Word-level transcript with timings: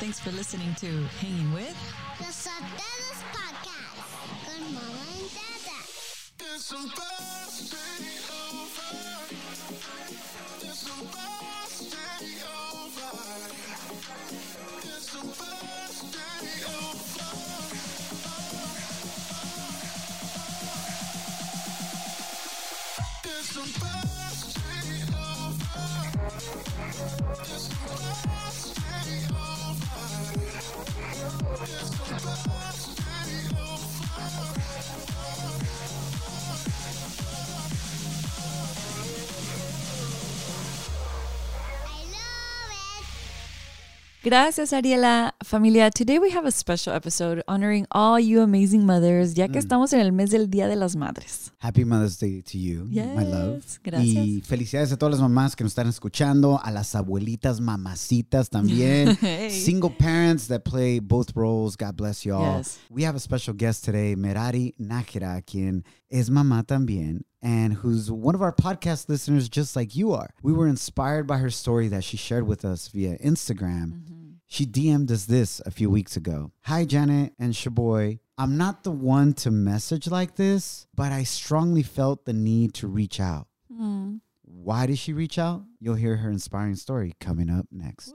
Thanks 0.00 0.18
for 0.18 0.32
listening 0.32 0.74
to 0.76 1.04
Hanging 1.20 1.52
With. 1.52 1.76
The 2.18 2.24
Sotelos 2.24 3.22
Podcast 3.32 4.12
con 4.44 4.74
Mama 4.74 5.06
and 5.14 5.30
Dada. 5.30 5.78
It's 6.40 6.64
supposed 6.64 7.70
to 7.70 7.78
over. 8.32 8.90
It's 10.60 10.78
supposed 10.78 11.12
to 11.12 11.51
It's 31.54 31.70
supposed 31.70 32.44
to 32.44 32.71
Gracias, 44.24 44.72
Ariela. 44.72 45.34
Familia, 45.42 45.90
today 45.90 46.20
we 46.20 46.30
have 46.30 46.46
a 46.46 46.52
special 46.52 46.94
episode 46.94 47.42
honoring 47.48 47.86
all 47.90 48.20
you 48.20 48.40
amazing 48.40 48.86
mothers, 48.86 49.34
ya 49.34 49.48
que 49.48 49.58
estamos 49.58 49.92
en 49.92 49.98
el 49.98 50.12
mes 50.12 50.30
del 50.30 50.48
Día 50.48 50.68
de 50.68 50.76
las 50.76 50.94
Madres. 50.94 51.50
Happy 51.58 51.84
Mother's 51.84 52.20
Day 52.20 52.40
to 52.42 52.56
you, 52.56 52.84
my 52.84 53.24
love. 53.24 53.62
Yes, 53.64 53.80
gracias. 53.82 54.24
Y 54.24 54.40
felicidades 54.42 54.92
a 54.92 54.96
todas 54.96 55.14
las 55.14 55.20
mamás 55.20 55.56
que 55.56 55.64
nos 55.64 55.72
están 55.72 55.88
escuchando, 55.88 56.60
a 56.62 56.70
las 56.70 56.94
abuelitas 56.94 57.60
mamacitas 57.60 58.48
también, 58.48 59.18
Hey. 59.20 59.50
single 59.50 59.90
parents 59.90 60.46
that 60.46 60.60
play 60.62 61.00
both 61.00 61.32
roles. 61.34 61.76
God 61.76 61.96
bless 61.96 62.24
you 62.24 62.32
all. 62.36 62.58
Yes. 62.58 62.78
We 62.90 63.04
have 63.04 63.16
a 63.16 63.20
special 63.20 63.54
guest 63.56 63.84
today, 63.84 64.14
Merari 64.14 64.72
Nájera, 64.78 65.42
quien 65.42 65.82
es 66.08 66.30
mamá 66.30 66.62
también. 66.62 67.24
And 67.42 67.74
who's 67.74 68.10
one 68.10 68.36
of 68.36 68.42
our 68.42 68.54
podcast 68.54 69.08
listeners, 69.08 69.48
just 69.48 69.74
like 69.74 69.96
you 69.96 70.12
are. 70.12 70.32
We 70.42 70.52
were 70.52 70.68
inspired 70.68 71.26
by 71.26 71.38
her 71.38 71.50
story 71.50 71.88
that 71.88 72.04
she 72.04 72.16
shared 72.16 72.46
with 72.46 72.64
us 72.64 72.86
via 72.88 73.18
Instagram. 73.18 73.92
Mm-hmm. 73.92 74.22
She 74.46 74.64
DM'd 74.64 75.10
us 75.10 75.24
this 75.24 75.60
a 75.66 75.70
few 75.70 75.90
weeks 75.90 76.16
ago. 76.16 76.52
Hi, 76.64 76.84
Janet 76.84 77.32
and 77.38 77.52
Shaboy. 77.54 78.20
I'm 78.38 78.56
not 78.56 78.84
the 78.84 78.90
one 78.90 79.32
to 79.34 79.50
message 79.50 80.08
like 80.08 80.36
this, 80.36 80.86
but 80.94 81.10
I 81.10 81.24
strongly 81.24 81.82
felt 81.82 82.26
the 82.26 82.32
need 82.32 82.74
to 82.74 82.86
reach 82.86 83.18
out. 83.18 83.48
Hmm. 83.74 84.16
Why 84.42 84.86
did 84.86 84.98
she 84.98 85.12
reach 85.12 85.38
out? 85.38 85.64
You'll 85.80 85.94
hear 85.94 86.16
her 86.16 86.30
inspiring 86.30 86.76
story 86.76 87.14
coming 87.18 87.50
up 87.50 87.66
next. 87.72 88.14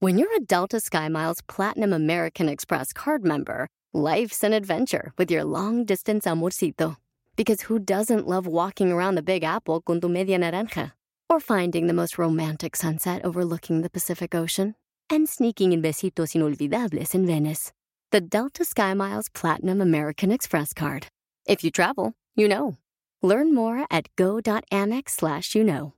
When 0.00 0.18
you're 0.18 0.36
a 0.36 0.40
Delta 0.40 0.78
SkyMiles 0.78 1.38
Platinum 1.46 1.92
American 1.92 2.48
Express 2.48 2.92
card 2.92 3.24
member, 3.24 3.68
life's 3.94 4.42
an 4.42 4.52
adventure 4.52 5.12
with 5.16 5.30
your 5.30 5.44
long 5.44 5.84
distance 5.84 6.24
amorcito. 6.24 6.96
Because 7.36 7.62
who 7.62 7.78
doesn't 7.78 8.26
love 8.26 8.46
walking 8.46 8.90
around 8.90 9.14
the 9.14 9.22
Big 9.22 9.44
Apple 9.44 9.80
con 9.80 10.00
tu 10.00 10.08
media 10.08 10.36
naranja? 10.36 10.92
Or 11.30 11.38
finding 11.38 11.86
the 11.86 11.92
most 11.92 12.18
romantic 12.18 12.74
sunset 12.74 13.24
overlooking 13.24 13.82
the 13.82 13.90
Pacific 13.90 14.34
Ocean? 14.34 14.74
And 15.08 15.28
sneaking 15.28 15.72
in 15.72 15.80
besitos 15.80 16.34
inolvidables 16.34 17.14
in 17.14 17.24
Venice. 17.24 17.72
The 18.10 18.20
Delta 18.20 18.64
SkyMiles 18.64 19.32
Platinum 19.32 19.80
American 19.80 20.32
Express 20.32 20.72
card. 20.72 21.06
If 21.46 21.62
you 21.62 21.70
travel, 21.70 22.14
you 22.34 22.48
know. 22.48 22.76
Learn 23.22 23.54
more 23.54 23.86
at 23.90 24.08
go.amex 24.16 25.10
slash 25.10 25.54
you 25.54 25.62
know. 25.62 25.94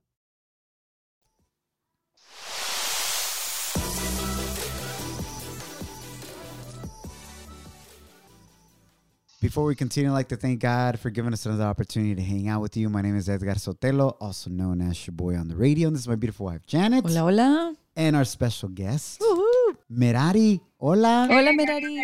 Before 9.47 9.63
we 9.63 9.75
continue, 9.75 10.09
I'd 10.09 10.13
like 10.13 10.27
to 10.27 10.35
thank 10.35 10.59
God 10.59 10.99
for 10.99 11.09
giving 11.09 11.31
us 11.31 11.45
another 11.45 11.63
opportunity 11.63 12.15
to 12.15 12.21
hang 12.21 12.49
out 12.49 12.59
with 12.59 12.75
you. 12.75 12.89
My 12.89 13.01
name 13.01 13.15
is 13.15 13.29
Edgar 13.29 13.53
Sotelo, 13.55 14.17
also 14.19 14.49
known 14.49 14.81
as 14.81 15.07
your 15.07 15.13
boy 15.13 15.37
on 15.37 15.47
the 15.47 15.55
radio. 15.55 15.87
And 15.87 15.95
this 15.95 16.01
is 16.01 16.07
my 16.09 16.15
beautiful 16.15 16.47
wife, 16.47 16.65
Janet. 16.67 17.05
Hola, 17.05 17.19
hola. 17.21 17.75
And 17.95 18.17
our 18.17 18.25
special 18.25 18.67
guest, 18.67 19.21
Woohoo. 19.21 19.77
Merari. 19.89 20.59
Hola. 20.77 21.29
Hola, 21.31 21.53
Merari. 21.53 21.95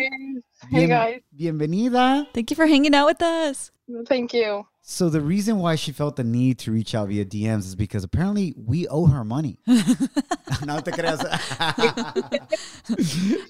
Hey 0.70 0.86
Bien- 0.86 0.88
guys, 0.88 1.20
Bienvenida. 1.36 2.26
Thank 2.32 2.48
you 2.50 2.56
for 2.56 2.64
hanging 2.66 2.94
out 2.94 3.08
with 3.08 3.20
us. 3.20 3.70
thank 4.08 4.32
you. 4.32 4.64
So 4.86 5.08
the 5.08 5.22
reason 5.22 5.60
why 5.60 5.76
she 5.76 5.92
felt 5.92 6.16
the 6.16 6.24
need 6.24 6.58
to 6.58 6.70
reach 6.70 6.94
out 6.94 7.08
via 7.08 7.24
DMs 7.24 7.60
is 7.60 7.74
because 7.74 8.04
apparently 8.04 8.52
we 8.54 8.86
owe 8.88 9.06
her 9.06 9.24
money. 9.24 9.58
no 9.66 10.78
te 10.80 10.90
creas. 10.92 11.24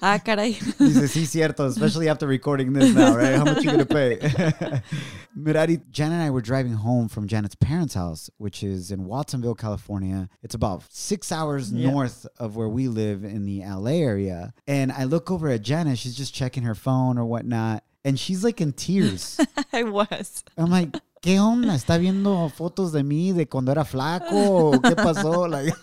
Ah, 0.00 0.18
caray. 0.24 0.52
Dice, 0.78 1.12
sí, 1.12 1.26
cierto, 1.26 1.66
especially 1.66 2.08
after 2.08 2.28
recording 2.28 2.72
this 2.72 2.94
now, 2.94 3.16
right? 3.16 3.34
How 3.34 3.44
much 3.44 3.64
you 3.64 3.70
gonna 3.72 3.84
pay? 3.84 4.18
Merari, 5.34 5.80
Jan 5.90 6.12
and 6.12 6.22
I 6.22 6.30
were 6.30 6.40
driving 6.40 6.74
home 6.74 7.08
from 7.08 7.26
Janet's 7.26 7.56
parents' 7.56 7.94
house, 7.94 8.30
which 8.38 8.62
is 8.62 8.92
in 8.92 9.04
Watsonville, 9.04 9.56
California. 9.56 10.28
It's 10.42 10.54
about 10.54 10.84
six 10.90 11.32
hours 11.32 11.72
Yeah. 11.72 11.90
north 11.90 12.26
of 12.38 12.54
where 12.54 12.68
we 12.68 12.86
live 12.86 13.24
in 13.24 13.44
the 13.44 13.62
LA 13.64 14.02
area. 14.02 14.54
And 14.68 14.92
I 14.92 15.02
look 15.04 15.32
over 15.32 15.48
at 15.48 15.62
Janet, 15.62 15.98
she's 15.98 16.16
just 16.16 16.32
checking 16.32 16.62
her 16.62 16.76
phone 16.76 17.18
or 17.18 17.24
whatnot, 17.24 17.82
and 18.04 18.20
she's 18.20 18.44
like 18.44 18.60
in 18.60 18.72
tears. 18.72 19.40
I 19.72 19.82
was. 19.82 20.44
I'm 20.56 20.70
like, 20.70 20.94
¿qué 21.24 21.40
onda? 21.40 21.74
¿Está 21.74 21.96
viendo 21.96 22.50
fotos 22.50 22.92
de 22.92 23.02
mí 23.02 23.32
de 23.32 23.48
cuando 23.48 23.72
era 23.72 23.86
flaco? 23.86 24.72
¿Qué 24.82 24.94
pasó? 24.94 25.48
Like, 25.54 25.74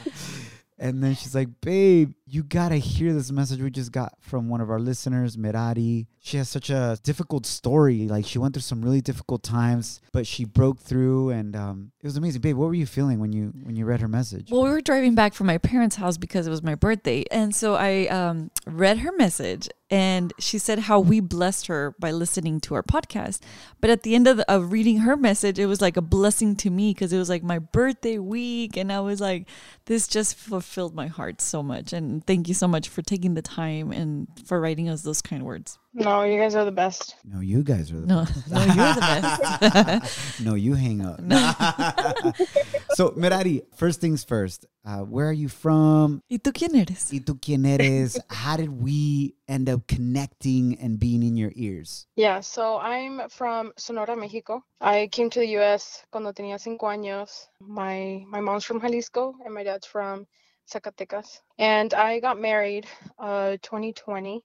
and 0.78 1.02
then 1.02 1.14
she's 1.14 1.34
like, 1.34 1.50
babe, 1.60 2.14
you 2.32 2.42
gotta 2.42 2.76
hear 2.76 3.12
this 3.12 3.30
message 3.30 3.60
we 3.60 3.70
just 3.70 3.92
got 3.92 4.14
from 4.20 4.48
one 4.48 4.62
of 4.62 4.70
our 4.70 4.78
listeners, 4.78 5.36
Merari. 5.36 6.06
She 6.18 6.38
has 6.38 6.48
such 6.48 6.70
a 6.70 6.98
difficult 7.02 7.44
story. 7.44 8.08
Like, 8.08 8.24
she 8.24 8.38
went 8.38 8.54
through 8.54 8.62
some 8.62 8.80
really 8.80 9.02
difficult 9.02 9.42
times, 9.42 10.00
but 10.12 10.26
she 10.26 10.46
broke 10.46 10.78
through, 10.78 11.28
and 11.28 11.54
um, 11.54 11.92
it 12.00 12.06
was 12.06 12.16
amazing. 12.16 12.40
Babe, 12.40 12.56
what 12.56 12.68
were 12.68 12.74
you 12.74 12.86
feeling 12.86 13.20
when 13.20 13.32
you 13.32 13.52
when 13.64 13.76
you 13.76 13.84
read 13.84 14.00
her 14.00 14.08
message? 14.08 14.50
Well, 14.50 14.62
we 14.62 14.70
were 14.70 14.80
driving 14.80 15.14
back 15.14 15.34
from 15.34 15.46
my 15.46 15.58
parents' 15.58 15.96
house 15.96 16.16
because 16.16 16.46
it 16.46 16.50
was 16.50 16.62
my 16.62 16.74
birthday. 16.74 17.24
And 17.30 17.54
so 17.54 17.74
I 17.74 18.06
um, 18.06 18.50
read 18.66 18.98
her 18.98 19.12
message 19.12 19.68
and 19.92 20.32
she 20.38 20.56
said 20.56 20.78
how 20.78 21.00
we 21.00 21.20
blessed 21.20 21.66
her 21.66 21.94
by 21.98 22.12
listening 22.12 22.60
to 22.60 22.74
our 22.74 22.82
podcast. 22.82 23.40
But 23.78 23.90
at 23.90 24.04
the 24.04 24.14
end 24.14 24.26
of, 24.26 24.38
the, 24.38 24.50
of 24.50 24.72
reading 24.72 25.00
her 25.00 25.18
message, 25.18 25.58
it 25.58 25.66
was 25.66 25.82
like 25.82 25.98
a 25.98 26.00
blessing 26.00 26.56
to 26.56 26.70
me 26.70 26.94
because 26.94 27.12
it 27.12 27.18
was 27.18 27.28
like 27.28 27.42
my 27.42 27.58
birthday 27.58 28.16
week. 28.16 28.78
And 28.78 28.90
I 28.90 29.00
was 29.00 29.20
like, 29.20 29.46
this 29.84 30.08
just 30.08 30.34
fulfilled 30.34 30.94
my 30.94 31.08
heart 31.08 31.42
so 31.42 31.62
much. 31.62 31.92
And 31.92 32.21
thank 32.26 32.48
you 32.48 32.54
so 32.54 32.66
much 32.68 32.88
for 32.88 33.02
taking 33.02 33.34
the 33.34 33.42
time 33.42 33.92
and 33.92 34.26
for 34.46 34.60
writing 34.60 34.88
us 34.88 35.02
those 35.02 35.22
kind 35.22 35.44
words. 35.44 35.78
No, 35.94 36.22
you 36.22 36.38
guys 36.40 36.54
are 36.54 36.64
the 36.64 36.72
best. 36.72 37.16
no, 37.22 37.40
you 37.40 37.62
guys 37.62 37.92
are 37.92 38.00
the 38.00 38.06
No, 38.06 38.24
no, 38.50 38.60
you're 38.64 38.94
the 38.94 40.00
best. 40.00 40.40
no, 40.40 40.54
you 40.54 40.72
hang 40.74 41.02
up. 41.04 41.20
so, 42.94 43.12
Merari, 43.14 43.62
first 43.76 44.00
things 44.00 44.24
first. 44.24 44.64
Uh, 44.84 45.00
where 45.00 45.28
are 45.28 45.34
you 45.34 45.48
from? 45.48 46.22
¿Y 46.30 46.38
tú 46.38 46.52
quién 46.52 46.74
eres? 46.74 47.12
¿Y 47.12 47.20
tú 47.20 47.38
quién 47.40 47.66
eres? 47.66 48.18
How 48.30 48.56
did 48.56 48.70
we 48.70 49.34
end 49.46 49.68
up 49.68 49.86
connecting 49.86 50.78
and 50.80 50.98
being 50.98 51.22
in 51.22 51.36
your 51.36 51.52
ears? 51.54 52.06
Yeah, 52.16 52.40
so 52.40 52.78
I'm 52.78 53.28
from 53.28 53.72
Sonora, 53.76 54.16
Mexico. 54.16 54.64
I 54.80 55.08
came 55.12 55.28
to 55.30 55.40
the 55.40 55.58
US 55.58 56.04
cuando 56.10 56.32
tenía 56.32 56.58
cinco 56.58 56.86
años. 56.86 57.46
My 57.60 58.24
my 58.28 58.40
mom's 58.40 58.64
from 58.64 58.80
Jalisco 58.80 59.34
and 59.44 59.54
my 59.54 59.62
dad's 59.62 59.86
from 59.86 60.26
Zacatecas. 60.70 61.40
And 61.58 61.92
I 61.94 62.20
got 62.20 62.40
married 62.40 62.86
uh 63.18 63.56
2020 63.62 64.42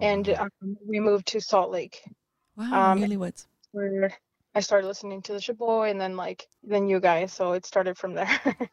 and 0.00 0.28
wow. 0.28 0.48
um, 0.62 0.76
we 0.86 1.00
moved 1.00 1.26
to 1.28 1.40
Salt 1.40 1.70
Lake 1.70 2.00
Wow, 2.56 2.92
Um, 2.92 2.98
newlyweds. 3.00 3.46
where 3.72 4.12
I 4.54 4.60
started 4.60 4.86
listening 4.86 5.22
to 5.22 5.32
the 5.32 5.38
Shaboy 5.38 5.90
and 5.90 6.00
then 6.00 6.16
like 6.16 6.46
then 6.62 6.88
you 6.88 6.98
guys, 7.00 7.32
so 7.32 7.52
it 7.52 7.64
started 7.66 7.96
from 7.96 8.14
there. 8.14 8.40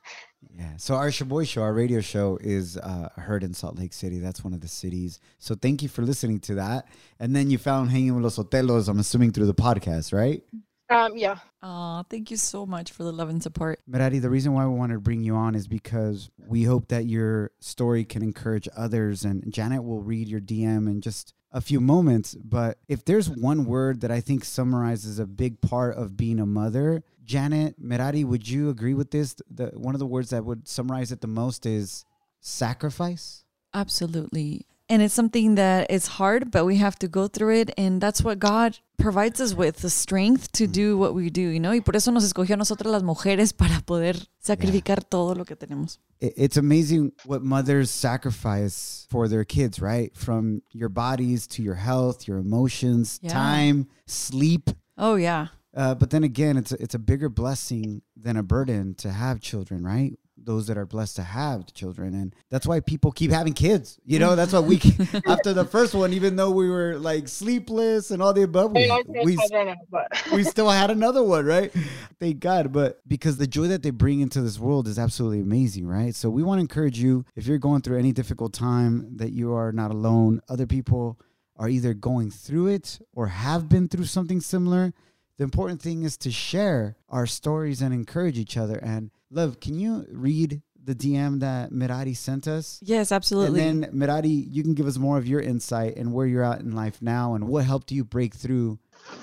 Yeah. 0.55 0.77
So 0.77 0.95
our 0.95 1.09
Shaboy 1.09 1.47
show, 1.47 1.61
our 1.61 1.73
radio 1.73 1.99
show, 1.99 2.37
is 2.41 2.77
uh, 2.77 3.09
heard 3.17 3.43
in 3.43 3.53
Salt 3.53 3.77
Lake 3.77 3.91
City. 3.93 4.19
That's 4.19 4.43
one 4.43 4.53
of 4.53 4.61
the 4.61 4.67
cities. 4.67 5.19
So 5.39 5.55
thank 5.55 5.81
you 5.81 5.89
for 5.89 6.03
listening 6.03 6.39
to 6.41 6.55
that. 6.55 6.87
And 7.19 7.35
then 7.35 7.49
you 7.49 7.57
found 7.57 7.89
Hanging 7.89 8.15
with 8.15 8.23
Los 8.23 8.37
Sotelos, 8.37 8.87
I'm 8.87 8.99
assuming 8.99 9.31
through 9.33 9.47
the 9.47 9.53
podcast, 9.55 10.13
right? 10.13 10.43
Um 10.89 11.17
yeah. 11.17 11.37
Oh, 11.61 12.03
thank 12.09 12.31
you 12.31 12.37
so 12.37 12.65
much 12.65 12.91
for 12.91 13.03
the 13.03 13.11
love 13.11 13.29
and 13.29 13.41
support. 13.41 13.79
Merari, 13.87 14.19
the 14.19 14.29
reason 14.29 14.53
why 14.53 14.65
we 14.65 14.73
wanted 14.73 14.95
to 14.95 14.99
bring 14.99 15.21
you 15.21 15.35
on 15.35 15.55
is 15.55 15.67
because 15.67 16.29
we 16.37 16.63
hope 16.63 16.87
that 16.89 17.05
your 17.05 17.51
story 17.59 18.05
can 18.05 18.21
encourage 18.21 18.69
others. 18.75 19.25
And 19.25 19.51
Janet 19.51 19.83
will 19.83 20.01
read 20.01 20.27
your 20.27 20.39
DM 20.39 20.87
in 20.87 21.01
just 21.01 21.33
a 21.51 21.61
few 21.61 21.81
moments. 21.81 22.35
But 22.35 22.79
if 22.87 23.03
there's 23.05 23.29
one 23.29 23.65
word 23.65 24.01
that 24.01 24.11
I 24.11 24.21
think 24.21 24.45
summarizes 24.45 25.19
a 25.19 25.25
big 25.25 25.61
part 25.61 25.95
of 25.95 26.15
being 26.15 26.39
a 26.39 26.45
mother, 26.45 27.03
Janet, 27.25 27.75
Merari, 27.77 28.23
would 28.23 28.47
you 28.47 28.69
agree 28.69 28.93
with 28.93 29.11
this? 29.11 29.35
The, 29.49 29.67
one 29.75 29.95
of 29.95 29.99
the 29.99 30.05
words 30.05 30.29
that 30.29 30.45
would 30.45 30.67
summarize 30.67 31.11
it 31.11 31.21
the 31.21 31.27
most 31.27 31.65
is 31.65 32.05
sacrifice. 32.39 33.43
Absolutely. 33.73 34.65
And 34.89 35.01
it's 35.01 35.13
something 35.13 35.55
that 35.55 35.91
is 35.91 36.07
hard, 36.07 36.49
but 36.49 36.63
we 36.65 36.77
have 36.77 36.97
to 36.99 37.09
go 37.09 37.27
through 37.27 37.55
it. 37.59 37.71
And 37.77 37.99
that's 37.99 38.23
what 38.23 38.39
God 38.39 38.79
provides 38.97 39.41
us 39.41 39.53
with 39.53 39.77
the 39.81 39.89
strength 39.89 40.51
to 40.53 40.65
do 40.65 40.97
what 40.97 41.13
we 41.13 41.29
do, 41.29 41.41
you 41.41 41.59
know? 41.59 41.71
Y 41.71 41.81
por 41.81 41.93
eso 41.95 42.09
nos 42.11 42.23
escogió 42.23 42.53
a 42.53 42.57
nosotras 42.57 42.89
las 42.91 43.03
mujeres 43.03 43.51
para 43.57 43.81
poder 43.85 44.15
sacrificar 44.41 45.03
todo 45.09 45.35
lo 45.35 45.43
que 45.43 45.55
tenemos. 45.57 45.97
it's 46.21 46.55
amazing 46.57 47.11
what 47.25 47.43
mothers 47.43 47.91
sacrifice 47.91 49.05
for 49.09 49.27
their 49.27 49.43
kids, 49.43 49.79
right? 49.81 50.15
From 50.15 50.61
your 50.71 50.89
bodies 50.89 51.47
to 51.47 51.61
your 51.61 51.75
health, 51.75 52.27
your 52.27 52.37
emotions, 52.37 53.19
Yeah. 53.21 53.33
time, 53.33 53.87
sleep. 54.05 54.69
Oh, 54.97 55.15
yeah. 55.15 55.47
Uh, 55.75 55.93
but 55.93 56.09
then 56.09 56.23
again, 56.23 56.57
it's 56.57 56.71
a, 56.71 56.81
it's 56.81 56.95
a 56.95 56.99
bigger 56.99 57.29
blessing 57.29 58.01
than 58.15 58.35
a 58.37 58.41
burden 58.41 58.95
to 58.95 59.11
have 59.11 59.39
children, 59.41 59.83
right? 59.83 60.17
Those 60.47 60.67
that 60.67 60.77
are 60.77 60.85
blessed 60.85 61.17
to 61.17 61.23
have 61.23 61.73
children, 61.73 62.13
and 62.13 62.33
that's 62.49 62.65
why 62.65 62.79
people 62.79 63.11
keep 63.11 63.31
having 63.31 63.51
kids. 63.51 63.99
You 64.05 64.17
know, 64.17 64.37
that's 64.37 64.53
why 64.53 64.61
we 64.61 64.77
after 65.27 65.51
the 65.51 65.65
first 65.65 65.93
one, 65.93 66.13
even 66.13 66.37
though 66.37 66.51
we 66.51 66.69
were 66.69 66.97
like 66.97 67.27
sleepless 67.27 68.11
and 68.11 68.21
all 68.21 68.31
the 68.31 68.43
above, 68.43 68.71
we, 68.71 68.89
we 69.25 69.37
I 69.37 69.47
don't 69.49 69.65
know, 69.67 69.75
but 69.91 70.07
we 70.31 70.43
still 70.43 70.69
had 70.69 70.89
another 70.97 71.21
one, 71.21 71.45
right? 71.45 71.69
Thank 72.17 72.39
God. 72.39 72.71
But 72.71 73.01
because 73.05 73.35
the 73.35 73.45
joy 73.45 73.67
that 73.67 73.83
they 73.83 73.89
bring 73.89 74.21
into 74.21 74.39
this 74.39 74.57
world 74.57 74.87
is 74.87 74.97
absolutely 74.97 75.41
amazing, 75.41 75.85
right? 75.85 76.15
So 76.15 76.29
we 76.29 76.43
want 76.43 76.59
to 76.59 76.61
encourage 76.61 76.97
you 76.97 77.25
if 77.35 77.45
you're 77.45 77.57
going 77.57 77.81
through 77.81 77.99
any 77.99 78.13
difficult 78.13 78.53
time 78.53 79.17
that 79.17 79.33
you 79.33 79.53
are 79.53 79.73
not 79.73 79.91
alone. 79.91 80.39
Other 80.47 80.65
people 80.65 81.19
are 81.57 81.67
either 81.67 81.93
going 81.93 82.31
through 82.31 82.67
it 82.67 82.99
or 83.11 83.27
have 83.27 83.67
been 83.67 83.89
through 83.89 84.05
something 84.05 84.39
similar. 84.39 84.93
The 85.37 85.43
important 85.43 85.81
thing 85.81 86.03
is 86.03 86.17
to 86.19 86.31
share 86.31 86.95
our 87.09 87.27
stories 87.27 87.81
and 87.81 87.93
encourage 87.93 88.37
each 88.37 88.57
other. 88.57 88.77
And 88.77 89.11
love, 89.29 89.59
can 89.59 89.79
you 89.79 90.05
read 90.11 90.61
the 90.83 90.95
DM 90.95 91.41
that 91.41 91.71
Merari 91.71 92.13
sent 92.13 92.47
us? 92.47 92.79
Yes, 92.81 93.11
absolutely. 93.11 93.61
And 93.61 93.83
then 93.83 93.89
Merari, 93.91 94.29
you 94.29 94.63
can 94.63 94.73
give 94.73 94.87
us 94.87 94.97
more 94.97 95.17
of 95.17 95.27
your 95.27 95.41
insight 95.41 95.97
and 95.97 96.13
where 96.13 96.25
you're 96.25 96.43
at 96.43 96.61
in 96.61 96.75
life 96.75 97.01
now 97.01 97.33
and 97.35 97.47
what 97.47 97.65
helped 97.65 97.91
you 97.91 98.03
break 98.03 98.33
through 98.33 98.79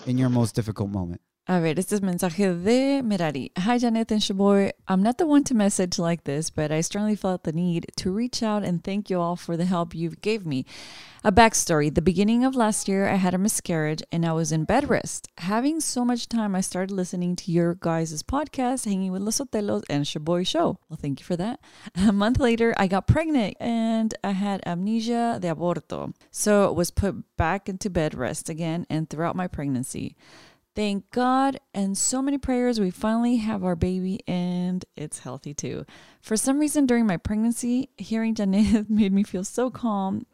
in 0.06 0.19
your 0.19 0.29
most 0.29 0.55
difficult 0.55 0.91
moment. 0.91 1.21
A 1.46 1.61
ver, 1.61 1.79
este 1.79 1.93
es 1.93 2.00
mensaje 2.00 2.55
de 2.64 3.02
Merari. 3.02 3.52
Hi, 3.58 3.76
Janet 3.76 4.11
and 4.11 4.23
Shaboy. 4.23 4.73
I'm 4.88 5.02
not 5.02 5.19
the 5.19 5.26
one 5.26 5.44
to 5.44 5.55
message 5.55 5.99
like 5.99 6.25
this, 6.25 6.49
but 6.49 6.73
I 6.73 6.81
strongly 6.81 7.17
felt 7.17 7.44
the 7.44 7.52
need 7.52 7.93
to 7.96 8.11
reach 8.11 8.43
out 8.43 8.64
and 8.64 8.82
thank 8.82 9.11
you 9.11 9.20
all 9.20 9.37
for 9.37 9.55
the 9.55 9.67
help 9.67 9.94
you 9.94 10.08
gave 10.23 10.46
me. 10.46 10.64
A 11.23 11.31
backstory. 11.31 11.94
The 11.94 12.00
beginning 12.00 12.46
of 12.46 12.56
last 12.56 12.88
year, 12.88 13.06
I 13.06 13.17
had 13.17 13.35
a 13.35 13.38
miscarriage 13.38 14.02
and 14.11 14.25
I 14.25 14.32
was 14.32 14.52
in 14.52 14.64
bed 14.64 14.88
rest. 14.88 15.29
Having 15.37 15.81
so 15.81 16.02
much 16.02 16.31
time, 16.31 16.55
I 16.55 16.62
started 16.62 16.94
listening 16.94 17.37
to 17.37 17.52
your 17.52 17.75
guys' 17.75 18.23
podcast, 18.23 18.87
Hanging 18.87 19.12
with 19.12 19.20
Los 19.20 19.38
Sotelos 19.38 19.85
and 19.91 20.06
Shaboy 20.06 20.46
Show. 20.46 20.79
Well, 20.88 20.99
thank 20.99 21.20
you 21.20 21.26
for 21.26 21.37
that. 21.37 21.61
A 21.94 22.11
month 22.11 22.41
later, 22.41 22.73
I 22.79 22.87
got 22.87 23.06
pregnant 23.06 23.58
and 23.61 24.14
I 24.25 24.31
had 24.31 24.62
amenaza 24.64 25.43
de 25.43 25.55
aborto. 25.55 26.14
So 26.31 26.73
was 26.73 26.91
put 26.91 27.37
back 27.37 27.69
into 27.69 27.91
bed 27.91 28.14
rest 28.14 28.49
again 28.49 28.87
and 28.88 29.11
throughout 29.11 29.37
my 29.37 29.46
pregnancy. 29.46 30.17
Thank 30.75 31.11
God 31.12 31.61
and 31.73 31.97
so 31.97 32.21
many 32.21 32.37
prayers, 32.37 32.81
we 32.81 32.91
finally 32.91 33.37
have 33.37 33.62
our 33.62 33.76
baby 33.76 34.21
and 34.26 34.85
it's 34.97 35.21
healthy 35.21 35.55
too. 35.55 35.87
For 36.25 36.38
some 36.38 36.59
reason, 36.59 36.87
during 36.87 37.06
my 37.06 37.19
pregnancy, 37.19 37.91
hearing 37.99 38.35
Janet 38.35 38.88
made 38.88 39.12
me 39.12 39.25
feel 39.25 39.44
so 39.44 39.69
calm 39.69 40.25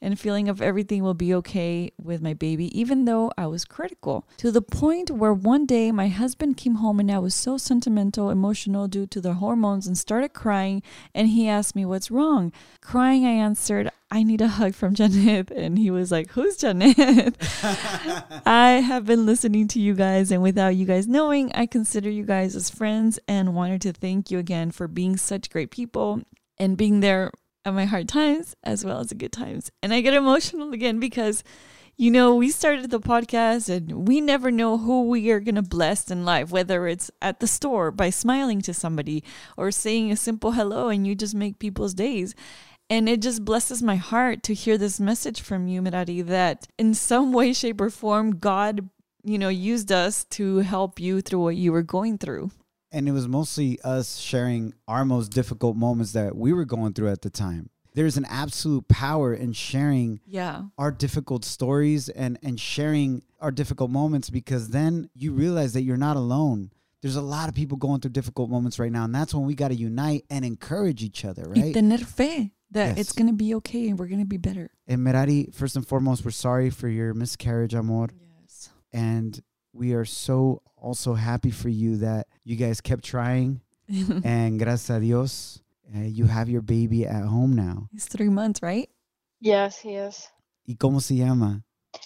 and 0.00 0.18
feeling 0.18 0.48
of 0.48 0.62
everything 0.62 1.02
will 1.02 1.12
be 1.12 1.34
okay 1.34 1.92
with 2.00 2.22
my 2.22 2.34
baby, 2.34 2.78
even 2.78 3.04
though 3.04 3.32
I 3.36 3.46
was 3.46 3.64
critical. 3.64 4.26
To 4.38 4.50
the 4.50 4.62
point 4.62 5.10
where 5.10 5.34
one 5.34 5.66
day 5.66 5.92
my 5.92 6.06
husband 6.08 6.56
came 6.56 6.76
home 6.76 7.00
and 7.00 7.10
I 7.10 7.18
was 7.18 7.34
so 7.34 7.58
sentimental, 7.58 8.30
emotional 8.30 8.88
due 8.88 9.06
to 9.08 9.20
the 9.20 9.34
hormones 9.34 9.86
and 9.86 9.98
started 9.98 10.32
crying. 10.32 10.82
And 11.14 11.28
he 11.28 11.48
asked 11.48 11.76
me, 11.76 11.84
What's 11.84 12.10
wrong? 12.10 12.52
Crying, 12.80 13.26
I 13.26 13.30
answered, 13.30 13.90
I 14.12 14.24
need 14.24 14.40
a 14.40 14.48
hug 14.48 14.74
from 14.74 14.94
Janet. 14.96 15.50
And 15.50 15.78
he 15.78 15.90
was 15.90 16.10
like, 16.10 16.30
Who's 16.30 16.56
Janet? 16.56 16.96
I 18.46 18.82
have 18.84 19.04
been 19.04 19.26
listening 19.26 19.68
to 19.68 19.80
you 19.80 19.94
guys, 19.94 20.30
and 20.30 20.42
without 20.42 20.76
you 20.76 20.86
guys 20.86 21.06
knowing, 21.06 21.52
I 21.52 21.66
consider 21.66 22.08
you 22.08 22.24
guys 22.24 22.56
as 22.56 22.70
friends 22.70 23.18
and 23.28 23.54
wanted 23.54 23.82
to 23.82 23.92
thank 23.92 24.30
you 24.30 24.38
again 24.38 24.70
for 24.70 24.88
being 24.88 25.16
such 25.16 25.39
great 25.48 25.70
people 25.70 26.20
and 26.58 26.76
being 26.76 27.00
there 27.00 27.30
at 27.64 27.74
my 27.74 27.84
hard 27.84 28.08
times 28.08 28.54
as 28.62 28.84
well 28.84 29.00
as 29.00 29.08
the 29.08 29.14
good 29.14 29.32
times. 29.32 29.70
And 29.82 29.92
I 29.92 30.00
get 30.00 30.14
emotional 30.14 30.72
again 30.72 30.98
because, 30.98 31.42
you 31.96 32.10
know, 32.10 32.34
we 32.34 32.50
started 32.50 32.90
the 32.90 33.00
podcast 33.00 33.68
and 33.68 34.08
we 34.08 34.20
never 34.20 34.50
know 34.50 34.78
who 34.78 35.08
we 35.08 35.30
are 35.30 35.40
going 35.40 35.54
to 35.56 35.62
bless 35.62 36.10
in 36.10 36.24
life, 36.24 36.50
whether 36.50 36.86
it's 36.86 37.10
at 37.20 37.40
the 37.40 37.46
store 37.46 37.90
by 37.90 38.10
smiling 38.10 38.60
to 38.62 38.74
somebody 38.74 39.22
or 39.56 39.70
saying 39.70 40.10
a 40.10 40.16
simple 40.16 40.52
hello 40.52 40.88
and 40.88 41.06
you 41.06 41.14
just 41.14 41.34
make 41.34 41.58
people's 41.58 41.94
days. 41.94 42.34
And 42.88 43.08
it 43.08 43.22
just 43.22 43.44
blesses 43.44 43.82
my 43.82 43.96
heart 43.96 44.42
to 44.44 44.54
hear 44.54 44.76
this 44.76 44.98
message 44.98 45.42
from 45.42 45.68
you, 45.68 45.80
Merari, 45.80 46.22
that 46.22 46.66
in 46.76 46.92
some 46.92 47.32
way, 47.32 47.52
shape, 47.52 47.80
or 47.80 47.88
form, 47.88 48.36
God, 48.36 48.88
you 49.22 49.38
know, 49.38 49.48
used 49.48 49.92
us 49.92 50.24
to 50.24 50.58
help 50.58 50.98
you 50.98 51.20
through 51.20 51.40
what 51.40 51.56
you 51.56 51.70
were 51.70 51.84
going 51.84 52.18
through. 52.18 52.50
And 52.92 53.08
it 53.08 53.12
was 53.12 53.28
mostly 53.28 53.78
us 53.82 54.18
sharing 54.18 54.74
our 54.88 55.04
most 55.04 55.30
difficult 55.32 55.76
moments 55.76 56.12
that 56.12 56.36
we 56.36 56.52
were 56.52 56.64
going 56.64 56.92
through 56.92 57.08
at 57.10 57.22
the 57.22 57.30
time. 57.30 57.70
There's 57.94 58.16
an 58.16 58.24
absolute 58.28 58.86
power 58.88 59.34
in 59.34 59.52
sharing 59.52 60.20
Yeah. 60.26 60.64
our 60.78 60.90
difficult 60.92 61.44
stories 61.44 62.08
and 62.08 62.38
and 62.42 62.58
sharing 62.58 63.22
our 63.40 63.50
difficult 63.50 63.90
moments 63.90 64.30
because 64.30 64.68
then 64.68 65.08
you 65.14 65.32
realize 65.32 65.72
that 65.72 65.82
you're 65.82 65.96
not 65.96 66.16
alone. 66.16 66.70
There's 67.02 67.16
a 67.16 67.22
lot 67.22 67.48
of 67.48 67.54
people 67.54 67.78
going 67.78 68.00
through 68.00 68.10
difficult 68.12 68.50
moments 68.50 68.78
right 68.78 68.92
now, 68.92 69.04
and 69.04 69.14
that's 69.14 69.32
when 69.34 69.46
we 69.46 69.54
got 69.54 69.68
to 69.68 69.74
unite 69.74 70.24
and 70.30 70.44
encourage 70.44 71.02
each 71.02 71.24
other, 71.24 71.44
right? 71.48 71.72
tener 71.74 71.98
fe 71.98 72.52
that 72.72 72.88
Yes. 72.90 72.98
it's 72.98 73.12
going 73.12 73.26
to 73.28 73.32
be 73.32 73.54
okay 73.56 73.88
and 73.88 73.98
we're 73.98 74.06
going 74.06 74.20
to 74.20 74.26
be 74.26 74.36
better. 74.36 74.70
And 74.86 75.02
Merari, 75.02 75.48
first 75.52 75.74
and 75.76 75.86
foremost, 75.86 76.24
we're 76.24 76.30
sorry 76.30 76.70
for 76.70 76.88
your 76.88 77.14
miscarriage, 77.14 77.74
amor, 77.74 78.08
Yes. 78.42 78.70
and 78.92 79.40
we 79.72 79.94
are 79.94 80.04
so 80.04 80.62
also 80.76 81.14
happy 81.14 81.50
for 81.50 81.68
you 81.68 81.96
that 81.98 82.26
you 82.44 82.56
guys 82.56 82.80
kept 82.80 83.04
trying, 83.04 83.60
and 84.24 84.58
gracias 84.58 84.90
a 84.90 85.00
Dios, 85.00 85.62
uh, 85.94 86.00
you 86.00 86.26
have 86.26 86.48
your 86.48 86.62
baby 86.62 87.06
at 87.06 87.24
home 87.24 87.54
now. 87.54 87.88
It's 87.94 88.06
three 88.06 88.28
months, 88.28 88.62
right? 88.62 88.88
yes, 89.40 89.78
he 89.80 89.94
is. 89.94 90.28
¿Y 90.66 90.76
cómo 90.76 91.00
se 91.00 91.16
llama? 91.16 91.64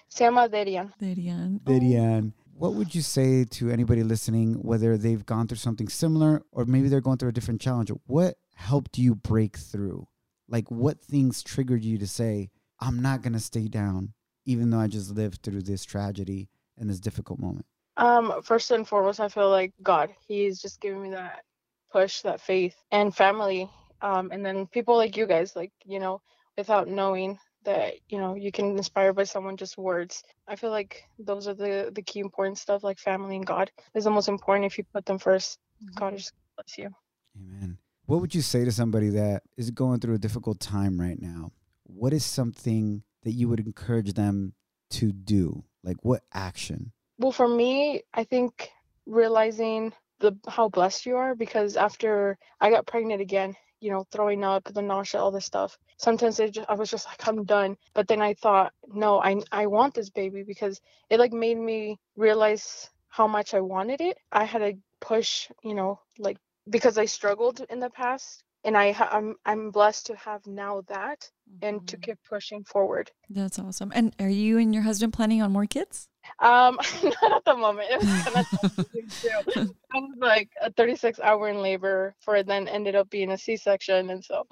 Se 0.09 0.25
llama 0.25 0.49
Derian. 0.49 0.93
Darian. 0.99 1.61
Vivian, 1.67 2.33
what 2.55 2.75
would 2.75 2.95
you 2.95 3.03
say 3.03 3.45
to 3.45 3.71
anybody 3.71 4.03
listening, 4.03 4.55
whether 4.63 4.97
they've 4.97 5.27
gone 5.27 5.47
through 5.47 5.59
something 5.59 5.89
similar 5.89 6.43
or 6.53 6.65
maybe 6.65 6.89
they're 6.89 7.01
going 7.01 7.19
through 7.19 7.31
a 7.31 7.33
different 7.33 7.61
challenge? 7.61 7.91
What 8.07 8.37
helped 8.55 8.97
you 8.97 9.15
break 9.15 9.59
through? 9.59 10.07
Like, 10.49 10.71
what 10.71 11.01
things 11.01 11.43
triggered 11.43 11.85
you 11.85 11.99
to 11.99 12.07
say, 12.07 12.51
I'm 12.81 13.03
not 13.03 13.23
going 13.23 13.33
to 13.33 13.41
stay 13.41 13.69
down, 13.69 14.15
even 14.47 14.71
though 14.71 14.79
I 14.79 14.87
just 14.87 15.11
lived 15.11 15.43
through 15.43 15.63
this 15.63 15.85
tragedy 15.85 16.49
and 16.79 16.89
this 16.89 17.01
difficult 17.01 17.39
moment? 17.39 17.67
Um, 17.97 18.43
first 18.43 18.71
and 18.71 18.87
foremost, 18.87 19.21
I 19.21 19.29
feel 19.29 19.51
like 19.51 19.73
God, 19.83 20.11
He's 20.27 20.61
just 20.61 20.81
giving 20.81 21.03
me 21.03 21.11
that 21.11 21.45
push, 21.93 22.23
that 22.23 22.41
faith, 22.41 22.75
and 22.91 23.15
family. 23.15 23.71
Um, 24.03 24.31
and 24.33 24.45
then 24.45 24.67
people 24.67 24.97
like 24.97 25.17
you 25.17 25.27
guys, 25.27 25.55
like 25.55 25.73
you 25.85 26.01
know, 26.01 26.21
without 26.57 26.89
knowing 26.89 27.39
that 27.65 27.95
you 28.09 28.19
know 28.19 28.35
you 28.35 28.53
can 28.53 28.77
inspire 28.77 29.13
by 29.13 29.25
someone 29.25 29.57
just 29.57 29.79
words. 29.79 30.23
I 30.49 30.57
feel 30.57 30.71
like 30.71 31.05
those 31.19 31.49
are 31.49 31.55
the 31.55 31.91
the 31.95 32.03
key 32.03 32.21
important 32.21 32.59
stuff. 32.59 32.85
Like 32.85 32.99
family 32.99 33.37
and 33.37 33.47
God 33.47 33.71
is 33.95 34.05
the 34.05 34.11
most 34.11 34.29
important. 34.29 34.67
If 34.67 34.79
you 34.79 34.85
put 34.93 35.07
them 35.07 35.19
first, 35.19 35.59
God 35.95 36.17
just 36.17 36.33
bless 36.57 36.79
you. 36.79 36.91
Amen. 37.37 37.79
What 38.07 38.21
would 38.21 38.35
you 38.35 38.43
say 38.43 38.65
to 38.65 38.73
somebody 38.73 39.09
that 39.11 39.43
is 39.57 39.71
going 39.71 40.01
through 40.01 40.15
a 40.15 40.19
difficult 40.19 40.61
time 40.61 41.01
right 41.01 41.21
now? 41.21 41.53
What 41.85 42.13
is 42.13 42.25
something 42.25 43.03
that 43.23 43.33
you 43.33 43.49
would 43.49 43.61
encourage 43.61 44.13
them 44.13 44.55
to 44.91 45.13
do? 45.13 45.65
Like, 45.85 45.99
what 46.03 46.23
action? 46.33 46.93
Well, 47.19 47.33
for 47.33 47.47
me, 47.47 48.03
I 48.13 48.25
think 48.25 48.71
realizing 49.07 49.93
the 50.21 50.37
how 50.49 50.69
blessed 50.69 51.07
you 51.07 51.17
are 51.17 51.35
because 51.35 51.77
after 51.77 52.39
I 52.61 52.71
got 52.71 52.87
pregnant 52.87 53.21
again, 53.21 53.55
you 53.81 53.91
know, 53.91 54.07
throwing 54.11 54.43
up, 54.43 54.65
the 54.65 54.81
nausea, 54.81 55.21
all 55.21 55.31
this 55.31 55.45
stuff. 55.45 55.77
Sometimes 55.99 56.39
just, 56.39 56.61
I 56.69 56.75
was 56.75 56.91
just 56.91 57.07
like, 57.07 57.29
I'm 57.29 57.45
done. 57.45 57.77
But 57.93 58.09
then 58.09 58.23
I 58.23 58.35
thought, 58.35 58.73
no, 58.89 59.21
I 59.21 59.37
I 59.53 59.67
want 59.67 59.95
this 59.95 60.11
baby 60.11 60.43
because 60.43 60.81
it 61.11 61.19
like 61.19 61.33
made 61.33 61.59
me 61.59 61.99
realize 62.17 62.89
how 63.09 63.27
much 63.27 63.53
I 63.55 63.61
wanted 63.61 64.01
it. 64.01 64.17
I 64.33 64.45
had 64.45 64.59
to 64.59 64.73
push, 65.01 65.51
you 65.63 65.75
know, 65.75 66.01
like 66.19 66.39
because 66.71 66.97
I 66.97 67.05
struggled 67.05 67.61
in 67.69 67.79
the 67.79 67.91
past, 67.91 68.43
and 68.65 68.77
I 68.77 68.93
ha- 68.93 69.11
I'm 69.13 69.37
I'm 69.45 69.71
blessed 69.71 70.07
to 70.07 70.17
have 70.17 70.47
now 70.47 70.83
that 70.89 71.31
and 71.63 71.87
to 71.87 71.97
keep 71.97 72.19
pushing 72.29 72.65
forward. 72.65 73.11
That's 73.29 73.59
awesome. 73.59 73.93
And 73.95 74.15
are 74.19 74.29
you 74.29 74.59
and 74.59 74.75
your 74.75 74.83
husband 74.83 75.13
planning 75.13 75.43
on 75.43 75.53
more 75.53 75.67
kids? 75.67 76.09
Um, 76.41 76.79
not 77.23 77.33
at 77.33 77.45
the 77.45 77.57
moment. 77.57 77.89
It 77.91 78.01
was 78.01 78.23
kind 78.25 79.47
of 79.47 79.55
too. 79.55 79.75
I 79.93 79.99
was 79.99 80.17
like 80.19 80.51
a 80.63 80.73
36 80.73 81.21
hour 81.21 81.49
in 81.49 81.59
labor 81.61 82.15
for 82.21 82.37
it 82.37 82.47
then 82.47 82.67
ended 82.67 82.95
up 82.95 83.11
being 83.11 83.31
a 83.31 83.39
C-section, 83.39 84.11
and 84.11 84.25
so 84.25 84.47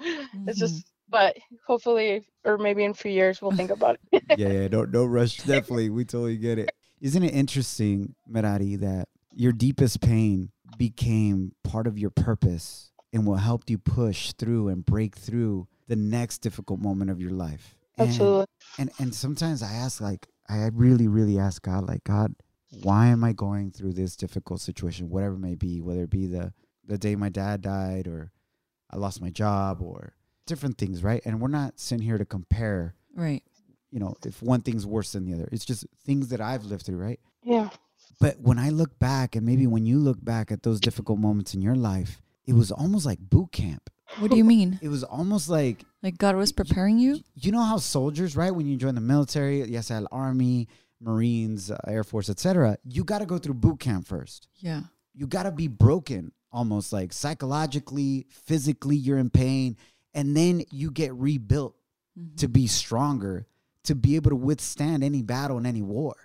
it's 0.47 0.59
just. 0.59 0.87
But 1.09 1.37
hopefully, 1.67 2.25
or 2.43 2.57
maybe 2.57 2.83
in 2.85 2.91
a 2.91 2.93
few 2.95 3.11
years, 3.11 3.39
we'll 3.39 3.51
think 3.51 3.69
about 3.69 3.99
it. 4.11 4.23
yeah, 4.37 4.47
yeah, 4.47 4.67
don't 4.67 4.91
don't 4.91 5.09
rush. 5.09 5.37
Definitely, 5.37 5.91
we 5.91 6.05
totally 6.05 6.37
get 6.37 6.57
it. 6.57 6.71
Isn't 7.01 7.21
it 7.21 7.35
interesting, 7.35 8.15
Merari, 8.25 8.77
that 8.77 9.09
your 9.31 9.51
deepest 9.51 10.01
pain 10.01 10.49
became 10.77 11.51
part 11.63 11.85
of 11.85 11.99
your 11.99 12.09
purpose 12.09 12.92
and 13.13 13.25
what 13.25 13.37
helped 13.37 13.69
you 13.69 13.77
push 13.77 14.33
through 14.33 14.67
and 14.69 14.85
break 14.85 15.15
through 15.15 15.67
the 15.87 15.95
next 15.95 16.39
difficult 16.39 16.79
moment 16.79 17.11
of 17.11 17.21
your 17.21 17.31
life? 17.31 17.75
And- 17.97 18.09
Absolutely. 18.09 18.45
And 18.79 18.89
and 18.99 19.13
sometimes 19.15 19.61
I 19.61 19.71
ask, 19.73 20.01
like, 20.01 20.27
I 20.49 20.69
really, 20.73 21.07
really 21.07 21.37
ask 21.39 21.61
God, 21.61 21.87
like, 21.87 22.03
God, 22.03 22.33
why 22.81 23.07
am 23.07 23.23
I 23.23 23.33
going 23.33 23.69
through 23.71 23.93
this 23.93 24.15
difficult 24.15 24.59
situation, 24.61 25.09
whatever 25.09 25.35
it 25.35 25.39
may 25.39 25.55
be, 25.55 25.79
whether 25.79 26.03
it 26.03 26.09
be 26.09 26.25
the 26.25 26.53
the 26.85 26.97
day 26.97 27.15
my 27.15 27.29
dad 27.29 27.61
died 27.61 28.07
or 28.07 28.31
I 28.89 28.97
lost 28.97 29.21
my 29.21 29.29
job 29.29 29.81
or 29.81 30.13
different 30.47 30.77
things, 30.79 31.03
right? 31.03 31.21
And 31.23 31.39
we're 31.39 31.47
not 31.47 31.79
sitting 31.79 32.03
here 32.05 32.17
to 32.17 32.25
compare, 32.25 32.95
Right. 33.15 33.43
you 33.91 33.99
know, 33.99 34.15
if 34.25 34.41
one 34.41 34.61
thing's 34.61 34.85
worse 34.85 35.11
than 35.13 35.23
the 35.25 35.33
other. 35.35 35.47
It's 35.51 35.63
just 35.65 35.85
things 36.03 36.29
that 36.29 36.41
I've 36.41 36.65
lived 36.65 36.85
through, 36.85 36.97
right? 36.97 37.19
Yeah. 37.43 37.69
But 38.19 38.39
when 38.41 38.57
I 38.59 38.69
look 38.69 38.97
back, 38.99 39.35
and 39.35 39.45
maybe 39.45 39.67
when 39.67 39.85
you 39.85 39.99
look 39.99 40.23
back 40.23 40.51
at 40.51 40.63
those 40.63 40.79
difficult 40.81 41.19
moments 41.19 41.53
in 41.53 41.61
your 41.61 41.75
life, 41.75 42.21
it 42.45 42.53
was 42.53 42.71
almost 42.71 43.05
like 43.05 43.19
boot 43.19 43.51
camp. 43.51 43.89
What 44.19 44.29
do 44.31 44.37
you 44.37 44.43
mean? 44.43 44.79
It 44.81 44.89
was 44.89 45.03
almost 45.03 45.49
like 45.49 45.83
Like 46.03 46.17
God 46.17 46.35
was 46.35 46.51
preparing 46.51 46.99
you? 46.99 47.19
you 47.35 47.51
know 47.51 47.63
how 47.63 47.77
soldiers, 47.77 48.35
right? 48.35 48.51
When 48.53 48.67
you 48.67 48.77
join 48.77 48.95
the 48.95 49.01
military, 49.01 49.63
yes, 49.63 49.89
el 49.89 50.07
army, 50.11 50.67
Marines, 51.01 51.71
uh, 51.71 51.77
Air 51.87 52.03
Force, 52.03 52.29
etc. 52.29 52.77
You 52.83 53.03
got 53.03 53.19
to 53.19 53.25
go 53.25 53.37
through 53.37 53.55
boot 53.55 53.79
camp 53.79 54.05
first. 54.07 54.47
Yeah. 54.57 54.81
You 55.15 55.25
got 55.27 55.43
to 55.43 55.51
be 55.51 55.67
broken, 55.67 56.31
almost 56.51 56.93
like 56.93 57.11
psychologically, 57.13 58.27
physically. 58.29 58.95
You're 58.95 59.17
in 59.17 59.29
pain, 59.29 59.77
and 60.13 60.35
then 60.37 60.63
you 60.71 60.91
get 60.91 61.13
rebuilt 61.13 61.75
to 62.37 62.47
be 62.47 62.67
stronger, 62.67 63.47
to 63.85 63.95
be 63.95 64.15
able 64.15 64.29
to 64.29 64.35
withstand 64.35 65.03
any 65.03 65.21
battle 65.23 65.57
and 65.57 65.65
any 65.65 65.81
war. 65.81 66.15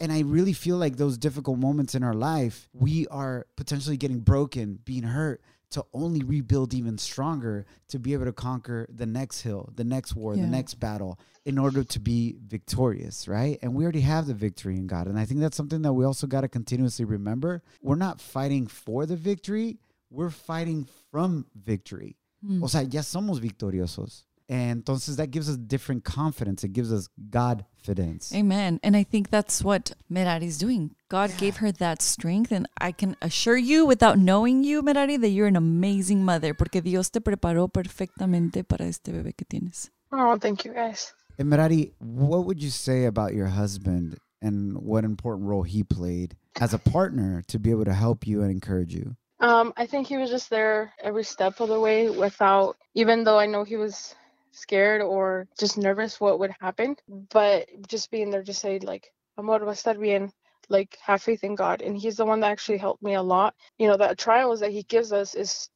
And 0.00 0.12
I 0.12 0.20
really 0.20 0.52
feel 0.52 0.76
like 0.76 0.96
those 0.96 1.18
difficult 1.18 1.58
moments 1.58 1.94
in 1.94 2.02
our 2.04 2.14
life, 2.14 2.68
we 2.72 3.06
are 3.08 3.46
potentially 3.56 3.96
getting 3.96 4.20
broken, 4.20 4.78
being 4.84 5.02
hurt, 5.02 5.40
to 5.70 5.84
only 5.92 6.22
rebuild 6.22 6.72
even 6.72 6.96
stronger 6.96 7.66
to 7.88 7.98
be 7.98 8.14
able 8.14 8.24
to 8.24 8.32
conquer 8.32 8.86
the 8.88 9.04
next 9.04 9.42
hill, 9.42 9.70
the 9.74 9.84
next 9.84 10.16
war, 10.16 10.34
Yeah. 10.34 10.42
the 10.42 10.48
next 10.48 10.74
battle 10.80 11.18
in 11.44 11.58
order 11.58 11.84
to 11.84 12.00
be 12.00 12.38
victorious, 12.46 13.28
right? 13.28 13.58
And 13.60 13.74
we 13.74 13.82
already 13.84 14.00
have 14.00 14.26
the 14.26 14.34
victory 14.34 14.76
in 14.76 14.86
God. 14.86 15.08
And 15.08 15.18
I 15.18 15.26
think 15.26 15.40
that's 15.40 15.56
something 15.56 15.82
that 15.82 15.92
we 15.92 16.06
also 16.06 16.26
got 16.26 16.40
to 16.40 16.48
continuously 16.48 17.04
remember. 17.04 17.62
We're 17.82 17.96
not 17.96 18.18
fighting 18.20 18.66
for 18.66 19.04
the 19.04 19.16
victory, 19.16 19.78
we're 20.10 20.30
fighting 20.30 20.86
from 21.10 21.44
victory. 21.54 22.16
Hmm. 22.40 22.62
O 22.62 22.66
sea, 22.68 22.80
ya 22.82 23.02
somos 23.02 23.38
victoriosos. 23.40 24.24
And 24.48 24.82
entonces 24.82 25.16
that 25.16 25.30
gives 25.30 25.50
us 25.50 25.56
different 25.56 26.04
confidence. 26.04 26.64
It 26.64 26.72
gives 26.72 26.90
us 26.90 27.08
Godfidence. 27.30 28.34
Amen. 28.34 28.80
And 28.82 28.96
I 28.96 29.02
think 29.02 29.28
that's 29.28 29.62
what 29.62 29.92
Merari's 30.08 30.56
doing. 30.56 30.94
God 31.10 31.32
gave 31.36 31.58
her 31.58 31.70
that 31.72 32.00
strength. 32.00 32.50
And 32.50 32.66
I 32.80 32.92
can 32.92 33.16
assure 33.20 33.58
you, 33.58 33.84
without 33.84 34.18
knowing 34.18 34.64
you, 34.64 34.80
Merari, 34.80 35.18
that 35.18 35.28
you're 35.28 35.48
an 35.48 35.56
amazing 35.56 36.24
mother 36.24 36.54
porque 36.54 36.82
Dios 36.82 37.10
te 37.10 37.20
preparó 37.20 37.68
perfectamente 37.70 38.66
para 38.66 38.86
este 38.86 39.12
bebé 39.12 39.36
que 39.36 39.44
tienes. 39.44 39.90
Oh, 40.12 40.38
thank 40.38 40.64
you 40.64 40.72
guys. 40.72 41.12
And 41.38 41.50
Merari, 41.50 41.92
what 41.98 42.46
would 42.46 42.62
you 42.62 42.70
say 42.70 43.04
about 43.04 43.34
your 43.34 43.46
husband 43.48 44.18
and 44.40 44.78
what 44.78 45.04
important 45.04 45.46
role 45.46 45.62
he 45.62 45.84
played 45.84 46.36
as 46.60 46.72
a 46.72 46.78
partner 46.78 47.42
to 47.48 47.58
be 47.58 47.70
able 47.70 47.84
to 47.84 47.92
help 47.92 48.26
you 48.26 48.42
and 48.42 48.50
encourage 48.50 48.94
you? 48.94 49.16
Um, 49.40 49.72
I 49.76 49.86
think 49.86 50.08
he 50.08 50.16
was 50.16 50.30
just 50.30 50.50
there 50.50 50.92
every 51.00 51.22
step 51.22 51.60
of 51.60 51.68
the 51.68 51.78
way 51.78 52.10
without, 52.10 52.76
even 52.94 53.22
though 53.22 53.38
I 53.38 53.46
know 53.46 53.62
he 53.62 53.76
was 53.76 54.14
scared 54.52 55.02
or 55.02 55.46
just 55.58 55.78
nervous 55.78 56.20
what 56.20 56.38
would 56.40 56.52
happen, 56.60 56.96
but 57.08 57.68
just 57.88 58.10
being 58.10 58.30
there 58.30 58.42
to 58.44 58.54
say 58.54 58.78
like, 58.80 59.12
amor, 59.38 59.58
va 59.60 59.70
a 59.70 59.74
estar 59.74 59.98
bien, 60.00 60.32
like 60.68 60.98
have 61.02 61.22
faith 61.22 61.44
in 61.44 61.54
God. 61.54 61.82
And 61.82 61.96
he's 61.96 62.16
the 62.16 62.26
one 62.26 62.40
that 62.40 62.50
actually 62.52 62.78
helped 62.78 63.02
me 63.02 63.14
a 63.14 63.22
lot. 63.22 63.54
You 63.78 63.88
know, 63.88 63.96
the 63.96 64.14
trials 64.16 64.60
that 64.60 64.72
he 64.72 64.82
gives 64.84 65.12
us 65.12 65.34
is 65.34 65.68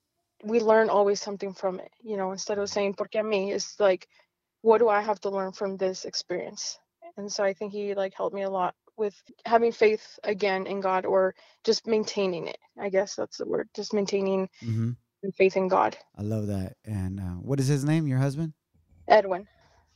we 0.45 0.61
learn 0.61 0.91
always 0.91 1.21
something 1.21 1.55
from 1.55 1.81
it. 1.81 1.93
You 2.03 2.17
know, 2.17 2.33
instead 2.33 2.59
of 2.59 2.69
saying, 2.69 2.95
porque 2.95 3.17
a 3.17 3.23
mí, 3.23 3.53
it's 3.53 3.79
like, 3.81 4.09
what 4.63 4.79
do 4.79 4.89
I 4.89 5.01
have 5.01 5.21
to 5.21 5.31
learn 5.31 5.53
from 5.53 5.77
this 5.77 6.05
experience? 6.05 6.79
And 7.17 7.31
so 7.31 7.45
I 7.45 7.53
think 7.55 7.73
he 7.73 7.95
like 7.95 8.15
helped 8.15 8.35
me 8.35 8.43
a 8.43 8.51
lot 8.51 8.75
with 8.97 9.15
having 9.47 9.73
faith 9.73 10.19
again 10.25 10.67
in 10.67 10.81
God 10.81 11.07
or 11.07 11.35
just 11.65 11.87
maintaining 11.87 12.47
it. 12.49 12.59
I 12.81 12.89
guess 12.89 13.15
that's 13.17 13.39
the 13.39 13.47
word, 13.47 13.69
just 13.75 13.95
maintaining 13.95 14.49
Mm-hmm. 14.65 14.91
faith 15.37 15.57
in 15.57 15.69
God. 15.69 15.97
I 16.17 16.23
love 16.23 16.47
that. 16.49 16.77
And 16.85 17.21
uh, 17.21 17.39
what 17.41 17.61
is 17.61 17.69
his 17.69 17.85
name, 17.85 18.07
your 18.07 18.19
husband? 18.19 18.53
Edwin. 19.07 19.47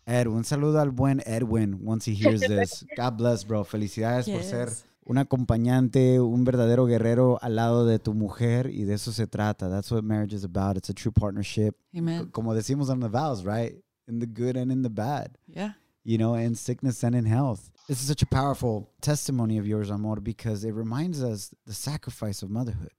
Ed, 0.07 0.29
un 0.29 0.45
saludo 0.45 0.81
al 0.81 0.91
buen 0.91 1.21
Edwin 1.27 1.81
once 1.83 2.07
he 2.07 2.15
hears 2.15 2.41
this. 2.49 2.85
God 2.97 3.17
bless, 3.17 3.45
bro. 3.45 3.65
Felicidades 3.65 4.29
por 4.29 4.43
ser 4.43 4.69
un 5.05 5.19
acompañante, 5.19 6.21
un 6.21 6.45
verdadero 6.45 6.87
guerrero 6.87 7.39
al 7.43 7.57
lado 7.57 7.87
de 7.87 7.99
tu 7.99 8.15
mujer 8.15 8.71
y 8.71 8.85
de 8.85 8.95
eso 8.95 9.11
se 9.13 9.27
trata. 9.27 9.69
That's 9.69 9.91
what 9.91 10.05
marriage 10.05 10.33
is 10.33 10.45
about. 10.45 10.77
It's 10.77 10.91
a 10.91 10.95
true 10.95 11.13
partnership. 11.13 11.77
Amen. 11.97 12.31
Como 12.31 12.55
decimos 12.55 12.89
on 12.89 13.01
the 13.01 13.09
vows, 13.09 13.45
right? 13.45 13.75
In 14.07 14.21
the 14.21 14.27
good 14.27 14.57
and 14.57 14.71
in 14.71 14.83
the 14.83 14.91
bad. 14.91 15.37
Yeah. 15.49 15.73
you 16.05 16.19
know, 16.19 16.35
in 16.35 16.55
sickness 16.55 17.03
and 17.03 17.17
in 17.17 17.25
health. 17.25 17.69
This 17.89 18.01
is 18.01 18.07
such 18.07 18.23
a 18.23 18.27
powerful 18.27 18.89
testimony 19.01 19.59
of 19.59 19.67
yours, 19.67 19.91
Amor, 19.91 20.21
because 20.21 20.65
it 20.65 20.73
reminds 20.73 21.21
us 21.21 21.53
the 21.67 21.75
sacrifice 21.75 22.43
of 22.43 22.49
motherhood. 22.51 22.93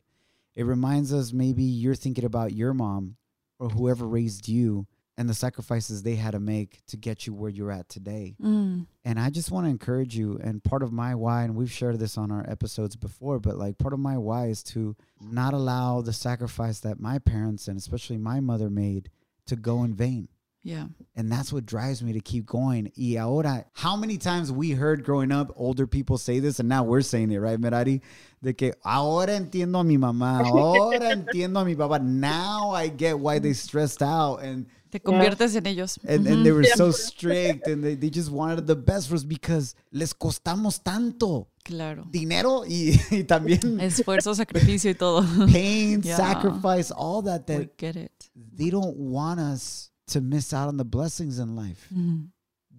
It 0.56 0.66
reminds 0.66 1.14
us 1.14 1.32
maybe 1.32 1.64
you're 1.64 1.96
thinking 1.96 2.26
about 2.26 2.52
your 2.52 2.74
mom 2.74 3.16
or 3.60 3.70
whoever 3.70 4.06
raised 4.06 4.50
you 4.50 4.88
and 5.18 5.28
the 5.28 5.34
sacrifices 5.34 6.04
they 6.04 6.16
had 6.16 6.32
to 6.32 6.40
make 6.40 6.86
to 6.88 6.98
get 6.98 7.26
you 7.26 7.34
where 7.34 7.50
you're 7.50 7.72
at 7.72 7.90
today. 7.90 8.36
Mm. 8.42 8.86
And 9.04 9.20
I 9.20 9.30
just 9.30 9.52
want 9.52 9.66
to 9.66 9.70
encourage 9.70 10.16
you. 10.16 10.40
And 10.44 10.64
part 10.64 10.84
of 10.84 10.92
my 10.92 11.16
why, 11.16 11.44
and 11.44 11.56
we've 11.56 11.72
shared 11.72 11.98
this 11.98 12.18
on 12.18 12.32
our 12.32 12.46
episodes 12.48 12.96
before, 12.96 13.40
but 13.40 13.58
like 13.58 13.80
part 13.80 13.94
of 13.94 14.00
my 14.00 14.18
why 14.18 14.48
is 14.48 14.62
to 14.64 14.96
not 15.20 15.54
allow 15.54 16.02
the 16.02 16.14
sacrifice 16.14 16.80
that 16.82 17.00
my 17.00 17.18
parents 17.18 17.68
and 17.68 17.78
especially 17.78 18.18
my 18.18 18.40
mother 18.40 18.70
made 18.70 19.10
to 19.48 19.56
go 19.56 19.84
in 19.84 19.94
vain. 19.94 20.28
Yeah. 20.64 20.88
And 21.16 21.32
that's 21.32 21.54
what 21.54 21.66
drives 21.66 22.04
me 22.04 22.12
to 22.14 22.20
keep 22.20 22.46
going. 22.46 22.92
Y 22.98 23.16
ahora, 23.18 23.66
how 23.74 23.96
many 23.96 24.18
times 24.18 24.52
we 24.52 24.72
heard 24.72 25.04
growing 25.04 25.32
up 25.32 25.52
older 25.56 25.88
people 25.88 26.18
say 26.18 26.40
this, 26.40 26.60
and 26.60 26.68
now 26.68 26.84
we're 26.84 27.02
saying 27.02 27.32
it, 27.32 27.38
right, 27.40 27.60
Merari? 27.60 28.02
De 28.44 28.54
que 28.54 28.74
ahora 28.84 29.28
entiendo 29.40 29.80
a 29.80 29.84
mi 29.84 29.98
mamá, 29.98 30.42
ahora 30.46 31.00
entiendo 31.16 31.62
a 31.62 31.66
mi 31.66 31.76
papá. 31.76 32.02
Now 32.02 32.72
I 32.72 32.90
get 32.90 33.18
why 33.18 33.40
they 33.40 33.54
stressed 33.54 34.02
out 34.02 34.38
and 34.44 34.66
Te 34.92 35.00
conviertes 35.00 35.56
en 35.56 35.66
ellos. 35.68 35.98
and, 36.08 36.26
and 36.28 36.46
they 36.46 36.52
were 36.52 36.64
so 36.64 36.92
strict 36.92 37.68
and 37.68 37.84
they, 37.84 37.96
they 37.96 38.10
just 38.10 38.32
wanted 38.32 38.66
the 38.68 38.76
best 38.76 39.10
for 39.10 39.16
us 39.16 39.24
because 39.24 39.74
les 39.92 40.14
costamos 40.14 40.82
tanto 40.84 41.48
Claro. 41.66 42.06
dinero 42.10 42.64
y, 42.66 42.98
y 43.12 43.24
también 43.24 43.80
Esfuerzo, 43.82 44.34
sacrificio 44.34 44.90
y 44.92 44.94
todo. 44.96 45.22
pain, 45.52 46.02
Yeah. 46.04 46.16
sacrifice, 46.16 46.92
all 46.92 47.22
that 47.24 47.48
We 47.50 47.70
get 47.78 47.96
it. 47.98 48.30
they 48.56 48.70
don't 48.70 48.96
want 48.98 49.40
us 49.42 49.92
to 50.08 50.22
miss 50.22 50.54
out 50.54 50.68
on 50.68 50.78
the 50.78 50.86
blessings 50.86 51.40
in 51.40 51.56
life 51.56 51.88
Mhm. 51.94 52.30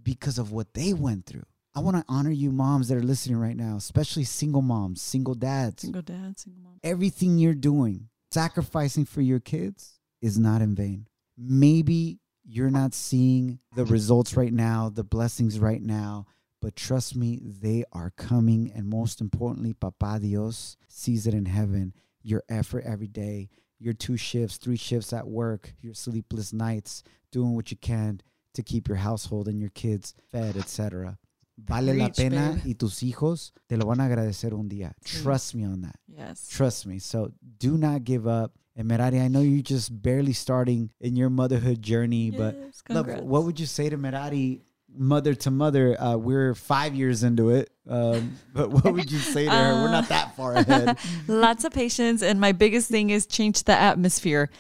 because 0.02 0.38
of 0.38 0.50
what 0.52 0.74
they 0.74 0.92
went 0.94 1.26
through. 1.26 1.44
I 1.74 1.80
want 1.80 1.96
to 1.96 2.04
honor 2.08 2.30
you 2.30 2.50
moms 2.50 2.88
that 2.88 2.96
are 2.96 3.02
listening 3.02 3.36
right 3.38 3.56
now, 3.56 3.76
especially 3.76 4.24
single 4.24 4.62
moms, 4.62 5.00
single 5.00 5.34
dads. 5.34 5.82
Single 5.82 6.02
dad, 6.02 6.38
single 6.38 6.62
mom. 6.62 6.80
Everything 6.82 7.38
you're 7.38 7.54
doing, 7.54 8.08
sacrificing 8.32 9.04
for 9.04 9.20
your 9.20 9.38
kids 9.40 10.00
is 10.20 10.38
not 10.38 10.60
in 10.62 10.74
vain. 10.74 11.06
Maybe 11.36 12.20
you're 12.44 12.70
not 12.70 12.94
seeing 12.94 13.60
the 13.76 13.84
results 13.84 14.36
right 14.36 14.52
now, 14.52 14.88
the 14.88 15.04
blessings 15.04 15.60
right 15.60 15.82
now, 15.82 16.26
but 16.60 16.74
trust 16.74 17.14
me, 17.14 17.38
they 17.44 17.84
are 17.92 18.10
coming. 18.10 18.72
And 18.72 18.88
most 18.88 19.20
importantly, 19.20 19.74
Papa 19.74 20.18
Dios 20.20 20.76
sees 20.88 21.26
it 21.26 21.34
in 21.34 21.44
heaven. 21.44 21.92
Your 22.22 22.42
effort 22.48 22.82
every 22.84 23.06
day, 23.06 23.48
your 23.78 23.92
two 23.94 24.16
shifts, 24.16 24.56
three 24.56 24.76
shifts 24.76 25.12
at 25.12 25.26
work, 25.26 25.72
your 25.80 25.94
sleepless 25.94 26.52
nights, 26.52 27.02
doing 27.32 27.54
what 27.54 27.70
you 27.70 27.76
can 27.76 28.20
to 28.54 28.62
keep 28.62 28.88
your 28.88 28.96
household 28.98 29.46
and 29.48 29.60
your 29.60 29.70
kids 29.70 30.14
fed, 30.30 30.56
etc. 30.56 31.18
Vale 31.56 31.92
la 31.94 32.08
pena 32.08 32.52
babe. 32.54 32.62
y 32.66 32.74
tus 32.74 33.00
hijos 33.02 33.52
te 33.68 33.76
lo 33.76 33.86
van 33.86 34.00
a 34.00 34.04
agradecer 34.06 34.52
un 34.52 34.68
día. 34.68 34.92
Trust 35.04 35.54
me 35.54 35.64
on 35.64 35.80
that. 35.82 35.96
Yes. 36.06 36.48
Trust 36.48 36.86
me. 36.86 36.98
So 37.00 37.32
do 37.58 37.76
not 37.76 38.04
give 38.04 38.26
up. 38.26 38.52
And 38.76 38.86
Merari, 38.86 39.18
I 39.20 39.26
know 39.26 39.40
you're 39.40 39.60
just 39.62 39.90
barely 40.02 40.32
starting 40.32 40.90
in 41.00 41.16
your 41.16 41.30
motherhood 41.30 41.82
journey, 41.82 42.30
but 42.30 42.54
Yes, 42.54 42.82
love, 42.88 43.06
congrats. 43.06 43.22
what 43.26 43.42
would 43.44 43.58
you 43.58 43.66
say 43.66 43.88
to 43.88 43.96
Merari, 43.96 44.62
mother 44.96 45.34
to 45.34 45.50
mother? 45.50 46.00
Uh, 46.00 46.16
we're 46.16 46.54
five 46.54 46.94
years 46.94 47.22
into 47.22 47.50
it, 47.50 47.70
um, 47.88 48.38
but 48.54 48.70
what 48.70 48.92
would 48.92 49.10
you 49.10 49.18
say 49.18 49.44
to 49.44 49.50
her? 49.50 49.82
We're 49.82 49.90
not 49.90 50.08
that 50.08 50.36
far 50.36 50.54
ahead. 50.54 50.98
Lots 51.28 51.64
of 51.64 51.72
patience. 51.72 52.22
And 52.22 52.40
my 52.40 52.52
biggest 52.52 52.88
thing 52.88 53.10
is 53.10 53.26
change 53.26 53.64
the 53.64 53.72
atmosphere. 53.72 54.50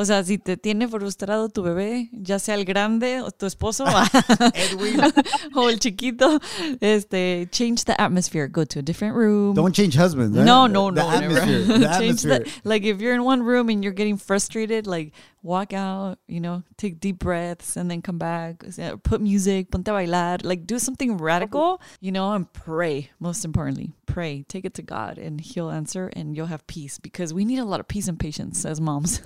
O 0.00 0.04
sea, 0.04 0.22
si 0.22 0.38
te 0.38 0.56
tiene 0.56 0.86
frustrado 0.86 1.48
tu 1.48 1.64
bebé, 1.64 2.08
ya 2.12 2.38
sea 2.38 2.54
el 2.54 2.64
grande 2.64 3.20
o 3.20 3.32
tu 3.32 3.46
esposo 3.46 3.84
Edwin, 4.54 5.00
o 5.56 5.68
el 5.68 5.80
chiquito, 5.80 6.38
este, 6.80 7.48
change 7.50 7.84
the 7.84 8.00
atmosphere. 8.00 8.46
Go 8.46 8.64
to 8.64 8.78
a 8.78 8.82
different 8.82 9.16
room. 9.16 9.54
don't 9.54 9.74
change 9.74 9.96
husbands. 9.96 10.38
eh? 10.38 10.44
no, 10.44 10.68
no, 10.68 10.92
the 10.92 11.02
no, 11.02 11.10
Atmosphere, 11.10 11.58
never. 11.58 11.78
the 11.80 11.98
change 11.98 12.24
atmosphere. 12.24 12.38
the 12.38 12.60
like 12.62 12.84
if 12.84 13.00
you're 13.00 13.12
in 13.12 13.24
one 13.24 13.42
room 13.42 13.68
and 13.70 13.82
you're 13.82 13.92
getting 13.92 14.16
frustrated, 14.16 14.86
like 14.86 15.14
walk 15.42 15.72
out, 15.72 16.18
you 16.28 16.38
know, 16.38 16.62
take 16.76 17.00
deep 17.00 17.18
breaths 17.18 17.76
and 17.76 17.90
then 17.90 18.00
come 18.00 18.18
back. 18.18 18.62
Put 19.02 19.20
music, 19.20 19.72
ponte 19.72 19.88
a 19.88 19.92
bailar, 19.92 20.38
like 20.44 20.64
do 20.64 20.78
something 20.78 21.16
radical, 21.16 21.80
you 22.00 22.12
know, 22.12 22.34
and 22.34 22.46
pray. 22.52 23.10
Most 23.18 23.44
importantly, 23.44 23.94
pray. 24.06 24.44
Take 24.46 24.64
it 24.64 24.74
to 24.74 24.82
God 24.82 25.18
and 25.18 25.40
He'll 25.40 25.70
answer 25.70 26.08
and 26.14 26.36
you'll 26.36 26.46
have 26.46 26.68
peace 26.68 27.00
because 27.00 27.34
we 27.34 27.44
need 27.44 27.58
a 27.58 27.64
lot 27.64 27.80
of 27.80 27.88
peace 27.88 28.06
and 28.06 28.16
patience 28.16 28.64
as 28.64 28.80
moms. 28.80 29.20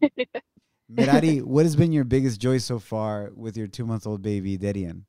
Merari, 0.88 1.38
what 1.38 1.64
has 1.64 1.76
been 1.76 1.92
your 1.92 2.04
biggest 2.04 2.40
joy 2.40 2.58
so 2.58 2.78
far 2.78 3.30
with 3.34 3.56
your 3.56 3.66
two 3.66 3.86
month 3.86 4.06
old 4.06 4.22
baby, 4.22 4.56
Derian? 4.56 5.02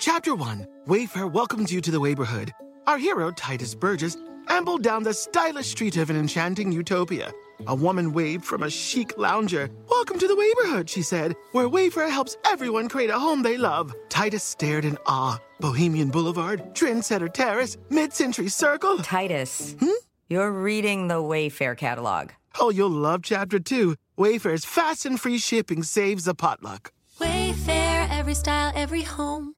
Chapter 0.00 0.34
1 0.34 0.66
Wayfair 0.86 1.30
welcomes 1.30 1.72
you 1.72 1.80
to 1.80 1.90
the 1.90 2.00
neighborhood. 2.00 2.52
Our 2.86 2.98
hero, 2.98 3.30
Tituss 3.30 3.78
Burgess, 3.78 4.16
ambled 4.48 4.82
down 4.82 5.02
the 5.02 5.12
stylish 5.12 5.68
street 5.68 5.96
of 5.96 6.10
an 6.10 6.16
enchanting 6.16 6.72
utopia. 6.72 7.32
A 7.66 7.74
woman 7.74 8.12
waved 8.12 8.44
from 8.44 8.62
a 8.62 8.70
chic 8.70 9.18
lounger. 9.18 9.68
Welcome 9.90 10.18
to 10.18 10.28
the 10.28 10.34
neighborhood, 10.34 10.88
she 10.88 11.02
said, 11.02 11.34
where 11.52 11.68
Wayfair 11.68 12.08
helps 12.10 12.36
everyone 12.46 12.88
create 12.88 13.10
a 13.10 13.18
home 13.18 13.42
they 13.42 13.56
love. 13.58 13.94
Tituss 14.08 14.40
stared 14.40 14.84
in 14.84 14.96
awe. 15.06 15.38
Bohemian 15.60 16.10
Boulevard, 16.10 16.74
Trendsetter 16.74 17.32
Terrace, 17.32 17.76
Mid 17.90 18.12
Century 18.12 18.48
Circle. 18.48 18.98
Tituss, 18.98 19.78
hmm? 19.80 19.90
you're 20.28 20.52
reading 20.52 21.08
the 21.08 21.14
Wayfair 21.14 21.76
catalog. 21.76 22.30
Oh, 22.60 22.70
you'll 22.70 22.90
love 22.90 23.22
chapter 23.22 23.58
two. 23.58 23.96
Wayfair's 24.16 24.64
fast 24.64 25.04
and 25.04 25.20
free 25.20 25.38
shipping 25.38 25.82
saves 25.82 26.28
a 26.28 26.34
potluck. 26.34 26.92
Wayfair, 27.20 28.08
every 28.10 28.34
style, 28.34 28.72
every 28.74 29.02
home. 29.02 29.54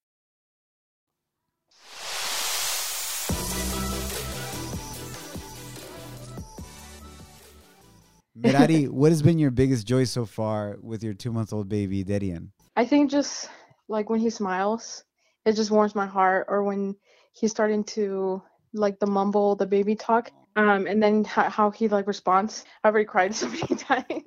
Merari, 8.35 8.85
what 8.89 9.13
has 9.13 9.23
been 9.23 9.39
your 9.39 9.51
biggest 9.51 9.87
joy 9.87 10.05
so 10.05 10.25
far 10.25 10.79
with 10.83 11.03
your 11.03 11.15
two 11.15 11.33
month 11.33 11.53
old 11.53 11.69
baby, 11.69 12.05
Derian? 12.05 12.49
I 12.77 12.87
think 12.87 13.11
just 13.11 13.51
like 13.89 14.09
when 14.09 14.21
he 14.21 14.31
smiles, 14.31 15.05
it 15.51 15.57
just 15.57 15.71
warms 15.71 15.95
my 15.95 16.07
heart. 16.07 16.47
Or 16.49 16.63
when 16.63 16.97
he's 17.33 17.51
starting 17.51 17.85
to 17.85 18.43
like 18.73 18.99
the 18.99 19.07
mumble, 19.07 19.57
the 19.57 19.67
baby 19.67 19.97
talk, 19.97 20.31
um, 20.57 20.87
and 20.87 21.03
then 21.03 21.25
how, 21.25 21.49
how 21.51 21.71
he 21.71 21.89
like 21.89 22.07
responds. 22.07 22.65
I've 22.83 22.95
already 22.95 23.07
cried 23.07 23.35
so 23.43 23.49
many 23.49 23.77
times. 23.77 24.25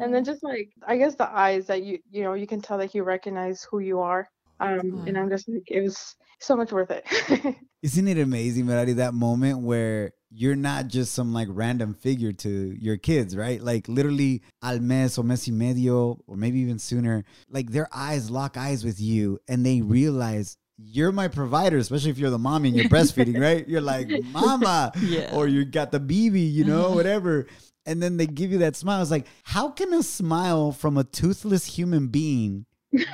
and 0.00 0.14
then 0.14 0.24
just 0.24 0.42
like 0.42 0.70
I 0.86 0.96
guess 0.96 1.14
the 1.16 1.28
eyes 1.28 1.66
that 1.66 1.82
you 1.82 1.98
you 2.10 2.22
know 2.22 2.34
you 2.34 2.46
can 2.46 2.60
tell 2.60 2.78
that 2.78 2.90
he 2.90 3.00
recognizes 3.00 3.66
who 3.70 3.80
you 3.80 4.00
are. 4.00 4.28
Um, 4.60 5.04
and 5.06 5.16
I'm 5.18 5.30
just 5.30 5.48
like 5.48 5.62
it 5.70 5.80
was 5.80 6.14
so 6.38 6.56
much 6.56 6.70
worth 6.72 6.90
it. 6.90 7.04
Isn't 7.82 8.08
it 8.08 8.18
amazing, 8.18 8.66
Merari, 8.66 8.92
that 8.94 9.14
moment 9.14 9.60
where 9.60 10.12
you're 10.30 10.54
not 10.56 10.88
just 10.88 11.14
some 11.14 11.32
like 11.32 11.48
random 11.50 11.94
figure 11.94 12.32
to 12.32 12.48
your 12.78 12.96
kids, 12.98 13.34
right? 13.34 13.60
Like 13.60 13.88
literally 13.88 14.42
al 14.62 14.78
mes 14.78 15.16
or 15.18 15.24
mes 15.24 15.48
y 15.48 15.52
medio, 15.54 16.18
or 16.26 16.36
maybe 16.36 16.60
even 16.60 16.78
sooner, 16.78 17.24
like 17.48 17.70
their 17.70 17.88
eyes 17.92 18.30
lock 18.30 18.56
eyes 18.56 18.84
with 18.84 19.00
you 19.00 19.38
and 19.48 19.64
they 19.64 19.80
realize 19.80 20.56
you're 20.76 21.12
my 21.12 21.28
provider, 21.28 21.78
especially 21.78 22.10
if 22.10 22.18
you're 22.18 22.30
the 22.30 22.38
mommy 22.38 22.68
and 22.68 22.76
you're 22.76 22.88
breastfeeding, 22.90 23.40
right? 23.40 23.66
You're 23.68 23.80
like, 23.80 24.08
mama, 24.30 24.92
Yeah. 25.00 25.34
or 25.34 25.48
you 25.48 25.64
got 25.64 25.90
the 25.90 26.00
BB, 26.00 26.52
you 26.52 26.64
know, 26.64 26.90
whatever. 26.92 27.46
And 27.86 28.02
then 28.02 28.18
they 28.18 28.26
give 28.26 28.52
you 28.52 28.58
that 28.58 28.76
smile. 28.76 29.00
It's 29.02 29.10
like, 29.10 29.26
how 29.42 29.70
can 29.70 29.92
a 29.94 30.02
smile 30.02 30.70
from 30.70 30.96
a 30.96 31.04
toothless 31.04 31.64
human 31.66 32.08
being 32.08 32.66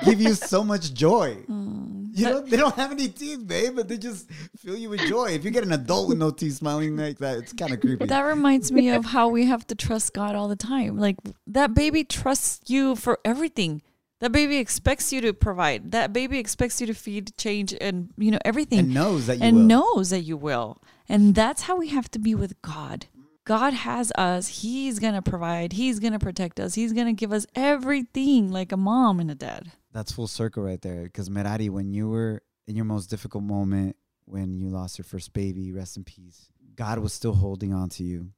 give 0.04 0.20
you 0.20 0.34
so 0.34 0.64
much 0.64 0.92
joy? 0.94 1.38
Mm. 1.48 2.16
You 2.16 2.24
know, 2.24 2.40
they 2.40 2.56
don't 2.56 2.74
have 2.76 2.92
any 2.92 3.08
teeth, 3.08 3.46
babe, 3.46 3.76
but 3.76 3.88
they 3.88 3.98
just 3.98 4.30
fill 4.56 4.74
you 4.74 4.88
with 4.88 5.00
joy. 5.00 5.32
If 5.32 5.44
you 5.44 5.50
get 5.50 5.64
an 5.64 5.72
adult 5.72 6.08
with 6.08 6.16
no 6.16 6.30
teeth 6.30 6.54
smiling 6.54 6.96
like 6.96 7.18
that, 7.18 7.36
it's 7.36 7.52
kind 7.52 7.74
of 7.74 7.80
creepy. 7.80 8.06
That 8.06 8.22
reminds 8.22 8.72
me 8.72 8.88
of 8.88 9.04
how 9.04 9.28
we 9.28 9.44
have 9.44 9.66
to 9.66 9.74
trust 9.74 10.14
God 10.14 10.34
all 10.34 10.48
the 10.48 10.56
time. 10.56 10.96
Like 10.98 11.16
that 11.46 11.74
baby 11.74 12.04
trusts 12.04 12.70
you 12.70 12.96
for 12.96 13.18
everything. 13.22 13.82
That 14.20 14.32
baby 14.32 14.56
expects 14.56 15.12
you 15.12 15.20
to 15.20 15.34
provide. 15.34 15.92
That 15.92 16.14
baby 16.14 16.38
expects 16.38 16.80
you 16.80 16.86
to 16.86 16.94
feed, 16.94 17.36
change, 17.36 17.74
and 17.78 18.08
you 18.16 18.30
know 18.30 18.38
everything. 18.46 18.78
and 18.78 18.94
knows 18.94 19.26
that 19.26 19.36
you 19.36 19.44
and 19.44 19.56
will. 19.58 19.64
knows 19.64 20.08
that 20.08 20.22
you 20.22 20.38
will. 20.38 20.78
And 21.10 21.34
that's 21.34 21.62
how 21.62 21.76
we 21.76 21.88
have 21.88 22.10
to 22.12 22.18
be 22.18 22.34
with 22.34 22.60
God. 22.62 23.06
God 23.46 23.74
has 23.74 24.10
us. 24.16 24.48
He's 24.48 24.98
going 24.98 25.14
to 25.14 25.22
provide. 25.22 25.72
He's 25.72 26.00
going 26.00 26.12
to 26.12 26.18
protect 26.18 26.58
us. 26.58 26.74
He's 26.74 26.92
going 26.92 27.06
to 27.06 27.12
give 27.12 27.32
us 27.32 27.46
everything 27.54 28.50
like 28.50 28.72
a 28.72 28.76
mom 28.76 29.20
and 29.20 29.30
a 29.30 29.36
dad. 29.36 29.70
That's 29.92 30.10
full 30.10 30.26
circle 30.26 30.64
right 30.64 30.82
there. 30.82 31.04
Because 31.04 31.30
Merari, 31.30 31.68
when 31.68 31.92
you 31.92 32.08
were 32.08 32.42
in 32.66 32.74
your 32.74 32.84
most 32.84 33.06
difficult 33.06 33.44
moment, 33.44 33.94
when 34.24 34.58
you 34.58 34.68
lost 34.68 34.98
your 34.98 35.04
first 35.04 35.32
baby, 35.32 35.70
rest 35.70 35.96
in 35.96 36.02
peace, 36.02 36.50
God 36.74 36.98
was 36.98 37.12
still 37.12 37.34
holding 37.34 37.72
on 37.72 37.88
to 37.90 38.02
you. 38.02 38.30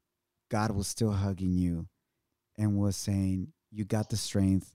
God 0.50 0.72
was 0.72 0.86
still 0.86 1.12
hugging 1.12 1.54
you 1.54 1.88
and 2.58 2.76
was 2.76 2.94
saying, 2.94 3.48
You 3.70 3.86
got 3.86 4.10
the 4.10 4.16
strength. 4.18 4.74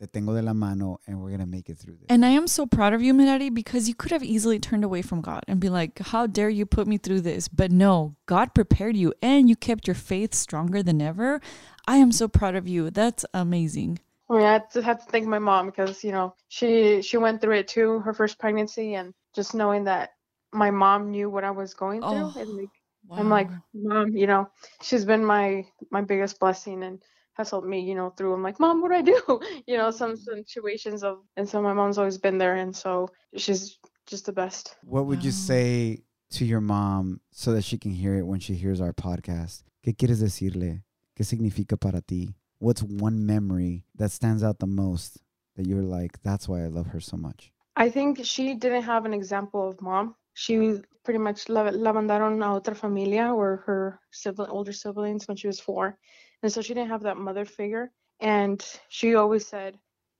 Te 0.00 0.06
tengo 0.06 0.34
de 0.34 0.40
la 0.40 0.54
mano, 0.54 0.98
and 1.06 1.20
we're 1.20 1.28
going 1.28 1.40
to 1.40 1.46
make 1.46 1.68
it 1.68 1.76
through 1.76 1.92
this. 1.92 2.06
And 2.08 2.24
I 2.24 2.30
am 2.30 2.46
so 2.46 2.64
proud 2.64 2.94
of 2.94 3.02
you, 3.02 3.12
Merari, 3.12 3.50
because 3.50 3.86
you 3.86 3.94
could 3.94 4.12
have 4.12 4.22
easily 4.22 4.58
turned 4.58 4.82
away 4.82 5.02
from 5.02 5.20
God 5.20 5.44
and 5.46 5.60
be 5.60 5.68
like, 5.68 5.98
How 5.98 6.26
dare 6.26 6.48
you 6.48 6.64
put 6.64 6.86
me 6.86 6.96
through 6.96 7.20
this? 7.20 7.48
But 7.48 7.70
no, 7.70 8.16
God 8.24 8.54
prepared 8.54 8.96
you 8.96 9.12
and 9.20 9.46
you 9.46 9.56
kept 9.56 9.86
your 9.86 9.94
faith 9.94 10.34
stronger 10.34 10.82
than 10.82 11.02
ever. 11.02 11.42
I 11.86 11.98
am 11.98 12.12
so 12.12 12.28
proud 12.28 12.56
of 12.56 12.66
you. 12.66 12.90
That's 12.90 13.26
amazing. 13.34 13.98
I 14.30 14.32
mean, 14.32 14.42
I 14.46 14.62
just 14.72 14.86
have 14.86 15.04
to 15.04 15.10
thank 15.10 15.26
my 15.26 15.38
mom 15.38 15.66
because 15.66 16.02
you 16.02 16.12
know 16.12 16.34
she 16.48 17.02
she 17.02 17.18
went 17.18 17.42
through 17.42 17.56
it 17.56 17.68
too, 17.68 17.98
her 17.98 18.14
first 18.14 18.38
pregnancy, 18.38 18.94
and 18.94 19.12
just 19.34 19.54
knowing 19.54 19.84
that 19.84 20.12
my 20.50 20.70
mom 20.70 21.10
knew 21.10 21.28
what 21.28 21.44
I 21.44 21.50
was 21.50 21.74
going 21.74 22.00
through, 22.00 22.10
Oh, 22.10 22.34
and 22.38 22.56
like 22.56 22.70
I'm 23.12 23.28
like, 23.28 23.50
oh, 23.50 23.58
mom, 23.74 24.16
you 24.16 24.26
know, 24.26 24.48
she's 24.80 25.04
been 25.04 25.24
my 25.24 25.66
my 25.90 26.00
biggest 26.00 26.40
blessing 26.40 26.84
and 26.84 27.02
has 27.40 27.50
helped 27.50 27.66
me, 27.66 27.80
you 27.80 27.94
know, 27.94 28.10
through. 28.16 28.32
I'm 28.32 28.42
like, 28.42 28.60
mom, 28.60 28.80
what 28.80 28.90
do 28.90 28.96
I 28.96 29.02
do? 29.02 29.20
You 29.66 29.76
know, 29.76 29.88
mm-hmm. 29.88 30.14
some 30.14 30.16
situations 30.46 31.02
of, 31.02 31.18
and 31.36 31.48
so 31.48 31.60
my 31.60 31.72
mom's 31.72 31.98
always 31.98 32.18
been 32.18 32.38
there, 32.38 32.56
and 32.56 32.74
so 32.74 33.08
she's 33.36 33.78
just 34.06 34.26
the 34.26 34.32
best. 34.32 34.76
What 34.84 35.06
would 35.06 35.22
you 35.24 35.30
mm-hmm. 35.30 35.46
say 35.52 36.02
to 36.32 36.44
your 36.44 36.60
mom 36.60 37.20
so 37.30 37.52
that 37.52 37.64
she 37.64 37.78
can 37.78 37.92
hear 37.92 38.14
it 38.16 38.26
when 38.26 38.40
she 38.40 38.54
hears 38.54 38.80
our 38.80 38.92
podcast? 38.92 39.62
¿Qué 39.84 39.96
quieres 39.96 40.20
decirle? 40.20 40.82
¿Qué 41.16 41.24
significa 41.24 41.78
para 41.78 42.00
ti? 42.00 42.34
What's 42.58 42.82
one 42.82 43.26
memory 43.26 43.84
that 43.96 44.10
stands 44.10 44.42
out 44.42 44.58
the 44.58 44.66
most 44.66 45.18
that 45.56 45.66
you're 45.66 45.82
like, 45.82 46.20
that's 46.22 46.48
why 46.48 46.64
I 46.64 46.68
love 46.68 46.88
her 46.88 47.00
so 47.00 47.16
much? 47.16 47.52
I 47.76 47.88
think 47.88 48.24
she 48.24 48.54
didn't 48.54 48.82
have 48.82 49.06
an 49.06 49.14
example 49.14 49.68
of 49.68 49.80
mom. 49.80 50.14
She 50.34 50.80
pretty 51.04 51.18
much 51.18 51.48
la, 51.48 51.62
la 51.72 51.92
mandaron 51.92 52.42
a 52.42 52.60
otra 52.60 52.76
familia 52.76 53.32
or 53.32 53.62
her 53.66 54.00
sibling, 54.10 54.50
older 54.50 54.72
siblings 54.72 55.26
when 55.26 55.36
she 55.36 55.46
was 55.46 55.60
four. 55.60 55.98
And 56.42 56.52
so 56.52 56.62
she 56.62 56.74
didn't 56.74 56.90
have 56.90 57.02
that 57.02 57.16
mother 57.16 57.44
figure. 57.44 57.90
And 58.20 58.64
she 58.88 59.14
always 59.14 59.46
said, 59.46 59.78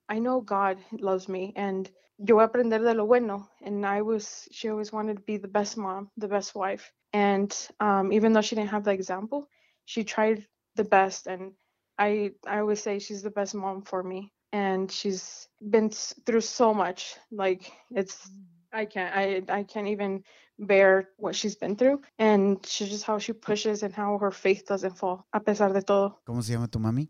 I 0.09 0.19
know 0.19 0.41
God 0.41 0.79
loves 0.93 1.29
me 1.29 1.53
and 1.57 1.91
yo 2.19 2.41
aprender 2.41 2.79
de 2.79 2.95
lo 2.95 3.07
bueno. 3.07 3.49
And 3.63 3.87
I 3.87 4.03
was, 4.03 4.49
she 4.51 4.69
always 4.69 4.93
wanted 4.93 5.17
to 5.17 5.23
be 5.23 5.37
the 5.37 5.49
best 5.49 5.77
mom, 5.77 6.11
the 6.17 6.29
best 6.29 6.55
wife. 6.55 6.93
And 7.13 7.55
um, 7.81 8.13
even 8.13 8.33
though 8.33 8.43
she 8.43 8.57
didn't 8.57 8.71
have 8.71 8.85
the 8.85 8.93
example, 8.93 9.49
she 9.87 10.05
tried 10.05 10.47
the 10.77 10.85
best. 10.85 11.27
And 11.27 11.53
I, 11.99 12.33
I 12.47 12.61
always 12.61 12.83
say 12.83 12.99
she's 12.99 13.23
the 13.23 13.31
best 13.31 13.55
mom 13.55 13.83
for 13.83 14.03
me. 14.03 14.33
And 14.53 14.91
she's 14.91 15.49
been 15.71 15.91
through 15.91 16.43
so 16.43 16.75
much. 16.75 17.17
Like 17.31 17.71
it's, 17.91 18.29
I 18.73 18.87
can't, 18.87 19.15
I, 19.15 19.43
I 19.49 19.65
can't 19.65 19.89
even 19.89 20.23
bear 20.59 21.09
what 21.17 21.35
she's 21.35 21.57
been 21.57 21.77
through. 21.77 22.01
And 22.19 22.59
she's 22.65 22.89
just 22.91 23.05
how 23.05 23.19
she 23.19 23.33
pushes 23.33 23.83
and 23.83 23.95
how 23.95 24.19
her 24.19 24.31
faith 24.31 24.65
doesn't 24.67 24.97
fall, 24.97 25.27
a 25.33 25.41
pesar 25.41 25.73
de 25.73 25.83
todo. 25.83 26.21
¿Cómo 26.27 26.43
se 26.43 26.53
llama 26.53 26.69
tu 26.69 26.79
mami? 26.79 27.09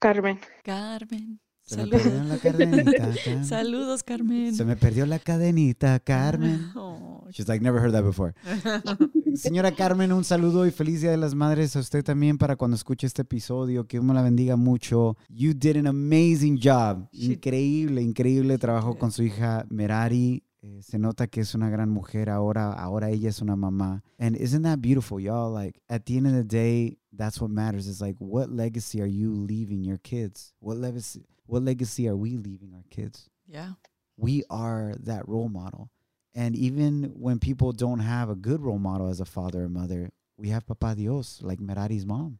Carmen. 0.00 0.38
Carmen. 0.64 1.38
Se 1.64 1.76
me 1.76 1.86
perdió 1.86 2.24
la 2.24 2.38
cadenita, 2.38 2.92
Carmen. 3.24 3.44
Saludos, 3.44 4.02
Carmen. 4.02 4.54
Se 4.54 4.64
me 4.64 4.76
perdió 4.76 5.06
la 5.06 5.18
cadenita, 5.18 5.98
Carmen. 6.00 6.70
Oh, 6.76 7.28
She's 7.30 7.48
like, 7.48 7.62
never 7.62 7.80
heard 7.80 7.92
that 7.92 8.02
before. 8.02 8.34
Señora 9.34 9.72
Carmen, 9.72 10.12
un 10.12 10.24
saludo 10.24 10.66
y 10.66 10.70
feliz 10.70 11.00
Día 11.00 11.12
de 11.12 11.16
las 11.16 11.34
Madres 11.34 11.76
a 11.76 11.78
usted 11.78 12.04
también 12.04 12.36
para 12.36 12.56
cuando 12.56 12.74
escuche 12.74 13.06
este 13.06 13.22
episodio. 13.22 13.86
Que 13.86 13.96
Dios 13.98 14.04
me 14.04 14.12
la 14.12 14.22
bendiga 14.22 14.56
mucho. 14.56 15.16
You 15.28 15.54
did 15.54 15.76
an 15.76 15.86
amazing 15.86 16.58
job. 16.62 17.08
Increíble, 17.12 18.02
increíble 18.02 18.58
trabajo 18.58 18.98
con 18.98 19.12
su 19.12 19.22
hija 19.22 19.64
Merari. 19.70 20.42
Eh, 20.64 20.80
se 20.82 20.98
nota 20.98 21.26
que 21.26 21.40
es 21.40 21.54
una 21.54 21.70
gran 21.70 21.90
mujer 21.90 22.30
ahora. 22.30 22.72
Ahora 22.72 23.10
ella 23.10 23.28
es 23.28 23.42
una 23.42 23.56
mamá. 23.56 24.02
And 24.18 24.36
isn't 24.36 24.62
that 24.62 24.80
beautiful, 24.80 25.18
y'all? 25.18 25.50
Like, 25.50 25.80
at 25.88 26.06
the 26.06 26.16
end 26.16 26.26
of 26.26 26.34
the 26.34 26.44
day, 26.44 26.98
that's 27.12 27.40
what 27.40 27.50
matters. 27.50 27.86
Is 27.86 28.00
like, 28.00 28.16
what 28.18 28.48
legacy 28.50 29.00
are 29.00 29.10
you 29.10 29.32
leaving 29.32 29.84
your 29.84 29.98
kids? 29.98 30.54
What 30.60 30.76
legacy, 30.76 31.24
what 31.46 31.62
legacy 31.62 32.08
are 32.08 32.16
we 32.16 32.36
leaving 32.36 32.74
our 32.74 32.84
kids? 32.90 33.28
yeah. 33.46 33.72
we 34.16 34.44
are 34.50 34.94
that 35.00 35.28
role 35.28 35.48
model. 35.48 35.90
And 36.34 36.56
even 36.56 37.12
when 37.14 37.38
people 37.38 37.72
don't 37.72 38.00
have 38.00 38.30
a 38.30 38.34
good 38.34 38.62
role 38.62 38.78
model 38.78 39.08
as 39.08 39.20
a 39.20 39.24
father 39.24 39.64
or 39.64 39.68
mother, 39.68 40.10
we 40.36 40.48
have 40.48 40.66
Papa 40.66 40.94
Dios, 40.96 41.40
like 41.42 41.60
Merari's 41.60 42.06
mom, 42.06 42.38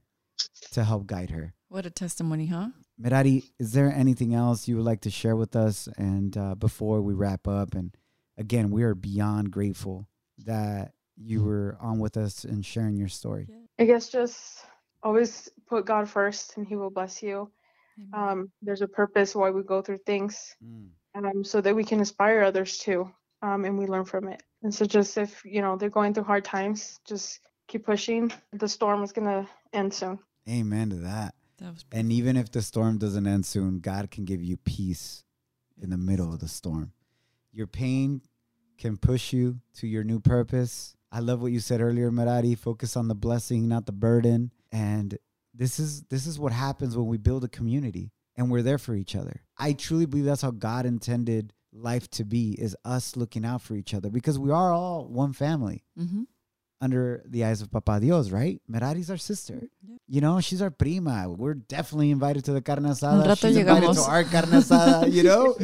to 0.73 0.85
help 0.85 1.07
guide 1.07 1.31
her. 1.31 1.55
What 1.69 1.85
a 1.87 1.91
testimony, 1.91 2.47
huh? 2.47 2.69
Merari, 2.99 3.45
is 3.59 3.73
there 3.73 3.93
anything 3.93 4.35
else 4.35 4.69
you 4.69 4.77
would 4.77 4.85
like 4.85 5.01
to 5.03 5.11
share 5.11 5.37
with 5.37 5.57
us? 5.57 5.89
And 5.99 6.37
uh, 6.37 6.55
before 6.55 7.03
we 7.03 7.15
wrap 7.15 7.47
up, 7.47 7.75
and 7.75 7.95
again, 8.39 8.71
we 8.71 8.83
are 8.83 8.95
beyond 8.95 9.51
grateful 9.51 10.07
that 10.45 10.93
you 11.17 11.43
were 11.43 11.77
on 11.81 11.99
with 11.99 12.17
us 12.17 12.45
and 12.45 12.65
sharing 12.65 12.97
your 12.97 13.09
story. 13.09 13.49
I 13.79 13.85
guess 13.85 14.09
just 14.09 14.65
always 15.03 15.49
put 15.67 15.87
God 15.87 16.09
first 16.09 16.57
and 16.57 16.67
He 16.67 16.77
will 16.77 16.91
bless 16.91 17.23
you. 17.23 17.51
Um, 18.15 18.51
there's 18.63 18.83
a 18.83 18.89
purpose 18.89 19.35
why 19.35 19.51
we 19.51 19.63
go 19.63 19.83
through 19.83 19.99
things, 20.07 20.57
um, 21.15 21.45
so 21.45 21.61
that 21.61 21.77
we 21.77 21.85
can 21.85 21.99
inspire 21.99 22.43
others 22.43 22.79
too, 22.79 23.11
um, 23.43 23.65
and 23.65 23.79
we 23.79 23.87
learn 23.87 24.05
from 24.05 24.29
it. 24.29 24.43
And 24.63 24.75
so, 24.75 24.87
just 24.87 25.19
if 25.19 25.45
you 25.45 25.61
know 25.61 25.77
they're 25.77 25.91
going 25.91 26.15
through 26.15 26.25
hard 26.25 26.45
times, 26.45 26.99
just 27.07 27.41
keep 27.69 27.85
pushing. 27.85 28.33
The 28.53 28.69
storm 28.69 29.03
is 29.03 29.13
gonna 29.13 29.49
end 29.73 29.93
soon. 29.93 30.19
Amen 30.49 30.91
to 30.91 30.97
that. 30.97 31.35
That 31.59 31.73
was 31.75 31.85
And 31.93 32.11
even 32.11 32.37
if 32.37 32.51
the 32.51 32.63
storm 32.63 32.99
doesn't 32.99 33.27
end 33.27 33.47
soon, 33.47 33.81
God 33.81 34.11
can 34.11 34.25
give 34.25 34.43
you 34.43 34.57
peace 34.57 35.23
in 35.81 35.91
the 35.91 35.99
middle 35.99 36.33
of 36.33 36.41
the 36.41 36.49
storm. 36.49 36.93
Your 37.53 37.67
pain 37.67 38.23
can 38.79 38.97
push 38.97 39.33
you 39.33 39.61
to 39.75 39.87
your 39.87 40.05
new 40.05 40.21
purpose. 40.21 40.97
I 41.11 41.21
love 41.21 41.43
what 41.43 41.53
you 41.53 41.61
said 41.61 41.81
earlier, 41.81 42.11
Merari. 42.11 42.55
Focus 42.55 42.97
on 42.97 43.09
the 43.09 43.15
blessing, 43.15 43.69
not 43.69 43.87
the 43.87 43.93
burden. 43.93 44.51
And 44.73 45.19
this 45.55 45.79
is 45.79 46.03
this 46.05 46.27
is 46.27 46.39
what 46.39 46.53
happens 46.53 46.97
when 46.97 47.07
we 47.07 47.19
build 47.19 47.45
a 47.45 47.49
community 47.49 48.13
and 48.37 48.51
we're 48.51 48.63
there 48.63 48.79
for 48.79 48.95
each 48.95 49.15
other. 49.15 49.43
I 49.59 49.75
truly 49.75 50.07
believe 50.07 50.25
that's 50.25 50.43
how 50.43 50.51
God 50.51 50.87
intended 50.87 51.53
life 51.73 52.09
to 52.11 52.25
be 52.25 52.53
is 52.53 52.77
us 52.85 53.17
looking 53.17 53.45
out 53.45 53.63
for 53.63 53.75
each 53.75 53.95
other 53.95 54.11
because 54.11 54.39
we 54.39 54.51
are 54.51 54.73
all 54.73 55.07
one 55.09 55.33
family 55.33 55.85
Mm-hmm. 55.99 56.23
Under 56.83 57.23
the 57.27 57.45
eyes 57.45 57.63
of 57.63 57.71
Papa 57.71 58.01
Dios, 58.01 58.31
right? 58.31 58.61
Merari's 58.69 59.09
our 59.09 59.17
sister. 59.17 59.69
You 60.09 60.21
know, 60.21 60.41
she's 60.41 60.61
our 60.61 60.71
prima. 60.71 61.29
We're 61.31 61.55
definitely 61.55 62.11
invited 62.11 62.45
to 62.47 62.53
the 62.53 62.61
carne 62.61 62.83
asada. 62.85 63.39
She's 63.39 63.57
invited 63.57 63.95
to 63.95 64.03
our 64.03 64.25
carne 64.25 64.51
asada, 64.51 65.11
you 65.17 65.23
know? 65.23 65.57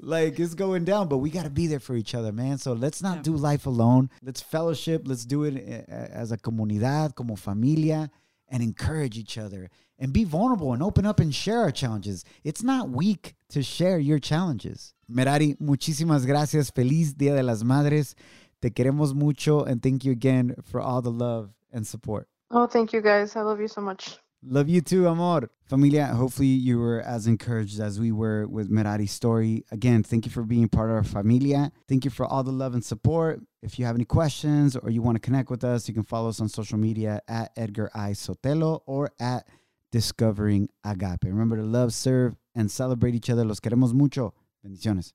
like 0.00 0.38
it's 0.38 0.54
going 0.54 0.84
down, 0.84 1.08
but 1.08 1.16
we 1.18 1.30
got 1.30 1.44
to 1.44 1.50
be 1.50 1.66
there 1.66 1.80
for 1.80 1.96
each 1.96 2.14
other, 2.14 2.30
man. 2.30 2.58
So 2.58 2.74
let's 2.74 3.02
not 3.02 3.16
Yeah. 3.16 3.22
do 3.22 3.36
life 3.36 3.64
alone. 3.66 4.10
Let's 4.22 4.42
fellowship. 4.42 5.02
Let's 5.06 5.24
do 5.24 5.44
it 5.44 5.54
uh, 5.88 5.92
as 5.92 6.30
a 6.30 6.36
comunidad, 6.36 7.14
como 7.14 7.36
familia, 7.36 8.10
and 8.48 8.62
encourage 8.62 9.16
each 9.18 9.38
other 9.38 9.70
and 9.98 10.12
be 10.12 10.24
vulnerable 10.24 10.74
and 10.74 10.82
open 10.82 11.06
up 11.06 11.18
and 11.18 11.34
share 11.34 11.60
our 11.60 11.72
challenges. 11.72 12.22
It's 12.44 12.62
not 12.62 12.90
weak 12.90 13.34
to 13.48 13.62
share 13.62 13.98
your 13.98 14.18
challenges. 14.20 14.92
Merari, 15.08 15.56
muchísimas 15.60 16.26
gracias. 16.26 16.70
Feliz 16.70 17.14
Dia 17.14 17.34
de 17.34 17.42
las 17.42 17.62
Madres. 17.64 18.14
Te 18.62 18.70
queremos 18.70 19.14
mucho 19.14 19.64
and 19.64 19.82
thank 19.82 20.04
you 20.04 20.12
again 20.12 20.54
for 20.64 20.80
all 20.80 21.02
the 21.02 21.10
love 21.10 21.50
and 21.72 21.86
support. 21.86 22.28
Oh, 22.50 22.66
thank 22.66 22.92
you 22.92 23.00
guys. 23.00 23.36
I 23.36 23.42
love 23.42 23.60
you 23.60 23.68
so 23.68 23.80
much. 23.80 24.18
Love 24.42 24.68
you 24.68 24.80
too, 24.80 25.08
amor. 25.08 25.50
Familia, 25.64 26.06
hopefully 26.06 26.46
you 26.46 26.78
were 26.78 27.00
as 27.00 27.26
encouraged 27.26 27.80
as 27.80 27.98
we 27.98 28.12
were 28.12 28.46
with 28.46 28.70
Merari's 28.70 29.10
story. 29.10 29.64
Again, 29.72 30.04
thank 30.04 30.24
you 30.24 30.30
for 30.30 30.44
being 30.44 30.68
part 30.68 30.90
of 30.90 30.96
our 30.96 31.02
familia. 31.02 31.72
Thank 31.88 32.04
you 32.04 32.10
for 32.10 32.24
all 32.24 32.44
the 32.44 32.52
love 32.52 32.74
and 32.74 32.84
support. 32.84 33.40
If 33.62 33.78
you 33.78 33.86
have 33.86 33.96
any 33.96 34.04
questions 34.04 34.76
or 34.76 34.90
you 34.90 35.02
want 35.02 35.16
to 35.16 35.20
connect 35.20 35.50
with 35.50 35.64
us, 35.64 35.88
you 35.88 35.94
can 35.94 36.04
follow 36.04 36.28
us 36.28 36.40
on 36.40 36.48
social 36.48 36.78
media 36.78 37.20
at 37.26 37.50
Edgar 37.56 37.90
I. 37.94 38.10
Sotelo 38.10 38.82
or 38.86 39.10
at 39.18 39.48
Discovering 39.90 40.68
Agape. 40.84 41.24
Remember 41.24 41.56
to 41.56 41.62
love, 41.64 41.92
serve, 41.92 42.36
and 42.54 42.70
celebrate 42.70 43.14
each 43.14 43.30
other. 43.30 43.44
Los 43.44 43.58
queremos 43.58 43.92
mucho. 43.94 44.32
Bendiciones. 44.64 45.12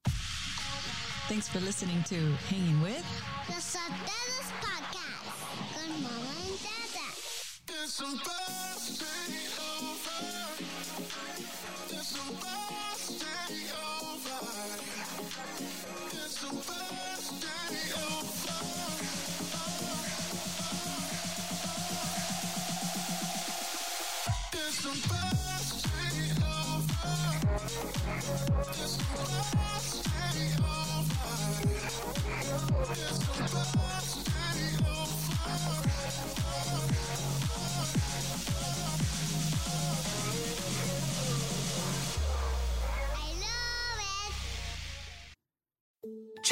Thanks 1.28 1.48
for 1.48 1.60
listening 1.60 2.04
to 2.04 2.16
Hanging 2.50 2.82
With. 2.82 3.06
The 3.48 3.54
Sotelos 3.54 4.50
Podcast 4.62 5.22
con 5.74 5.90
Mama 6.02 6.34
and 6.46 6.60
Dada. 6.60 8.51